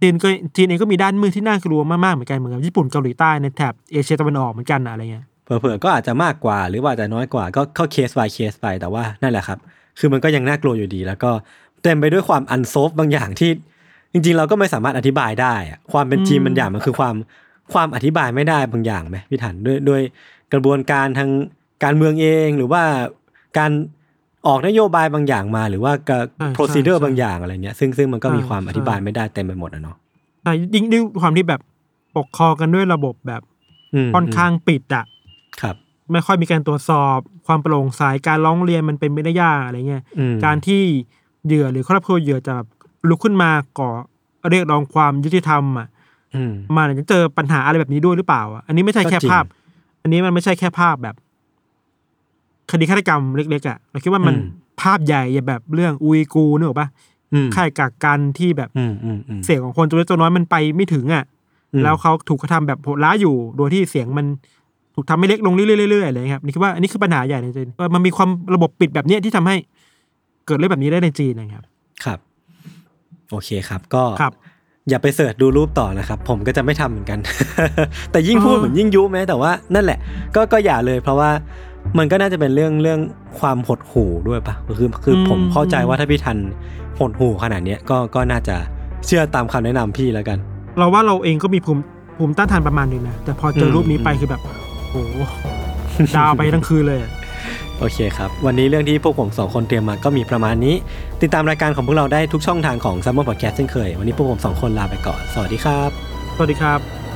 [0.00, 9.58] จีนก็จีนเองก็มีด้านมืดที่น่ากลัวมากๆเหมือนกันเหมือนกับญี่ปุ่นเกาหลีใต้ในแถบเอเชียตะวันออกเหมือนกันอะอะไรเงี้ยเผลอๆก็อาจจะมากกว่า หรือว่าอาจจะน้อยกว่าก็เข้าเคส by เคสไปแต่ว่านั่นแหละครับ
[9.98, 11.30] คือมันก็ยังน่ากลัวอยู่ดี แล้วก็
[11.82, 13.50] เต็มไปด้วยความ unsolved บางอย่างที่
[14.12, 17.14] จริง ๆ เราก็ไม่สามารถอธิบายได้อะความเป็นจีนบางอย่างมันคือความ
[17.74, 20.02] ความอธิบายไม่ได้บางอย่างไหมพี่ถันด้วยด้วย
[20.52, 21.30] กระบวนการทาง
[21.84, 22.82] การเมืองเองหรือว่า
[23.58, 23.70] การ
[24.46, 29.96] ออกนโยบายบางอย่างมา หรือว่าการใช่ procedure ใช่บางอย่างอะไรเงี้ยซึ่งซึ่งมันก็มีใช่ความอใช่ธิบายไม่ได้เต็มไปหมดอะเนาะ
[30.42, 31.60] ใช่ยิ่งด้วยความที่แบบ
[32.16, 33.42] ปกครองกันด้วยระบบแบบ
[34.08, 35.04] มค่อนข้างปิดอะ
[35.62, 35.76] ครับ
[36.12, 40.82] ไม่ค่อยมีการตรวจสอบความโปร่งใสการร้องเรียนมันเป็นไม่ได้ยากอะไรเงี้ยอืมการที่
[41.46, 42.68] เหยื่อหรือครอบครัวเหยื่อจะแบบ
[43.08, 43.90] ลุกขึ้นมาก่อ
[44.50, 45.91] เรียกร้องความยุติธรรมอะอื
[46.50, 49.44] มมันอาจจะเจอปัญหาอะไรแบบนี้ด้วยหรือเปล่าอะอันนี้ไม่ใช่ก็แค่จริงภาพ
[50.02, 51.14] อันนี้มันไม่ใช่แค่ภาพแบบ
[52.70, 54.44] คดีฆาตกรรมเล็กๆอะเราคิดว่ามันอืม
[54.82, 56.88] ภาพใหญ่แบบเรื่องอุยกูนึกออกปะ
[57.32, 61.24] อืมค่ายกักกันที่แบบอืมอืมอืมเสียงของคนตัวเล็กตัวน้อยมันไปไม่ถึงอะ
[61.72, 64.26] อืมแล้วเขาถูกกระทำแบบโหดร้ายอยู่ โดยที่เสียงมัน
[64.94, 69.56] ถูกทำให้เล็กลงเรื่อยๆๆอะไรอย่างเลยครับนี่คิดว่าอันนี้คือปัญหาใหญ่ในจีนเออมันมีความระบบปิดแบบเนี้ยที่ทำให้
[70.46, 71.64] เกิดเรื่องแบบนี้ได้ในจีนนะครับ
[72.04, 72.18] ครับ
[73.30, 74.32] โอเคครับ ก็ครับ
[74.88, 77.18] อย่าไปเสิร์ชดูรูปต่อนะครับ ผมก็จะไม่ทำเหมือนกัน
[78.12, 79.98] แต่ยิ่งพูดอ๋อเหมือนยิ่งยุแม้แต่ว่านั่นแหละ
[80.34, 81.30] ก็ก็อย่าเลย เพราะว่า
[81.98, 83.00] มันก็น่าจะเป็นเรื่องเรื่อง
[83.38, 86.36] ความหดหู่ด้วยปะคือคือผมเข้าใจว่าถ้าพี่ทัน
[86.98, 88.56] หดหู่ขนาดเนี้ยก็ก็น่าจะ
[89.06, 90.38] เชื่อตามคำแนะนำพี่แล้วกัน
[90.78, 91.82] เราว่าเราเองก็มีภูมิ
[92.16, 94.40] ภูมิต้านทานประมาณหนึงนะแต่พอเจอรูปนี้ไปอืมคือแบบ
[94.90, 95.18] โอ้โห
[96.16, 97.10] ดาวไปทั้งคืนเลยอะ
[97.82, 100.74] โอเคครับ วันนี้เรื่องที่พวกผมสองคนเตรียมมาก็มีประมาณนี้
[101.22, 105.90] ติดตามรายการของพวกเราได้ทุกช่องทางของ s ัมมอนพอดแคสต์เช่นเคย วันนี้พวกผมสองคนลาไปก่อน สวัสดีครับ
[106.36, 107.11] สวัสดีครับ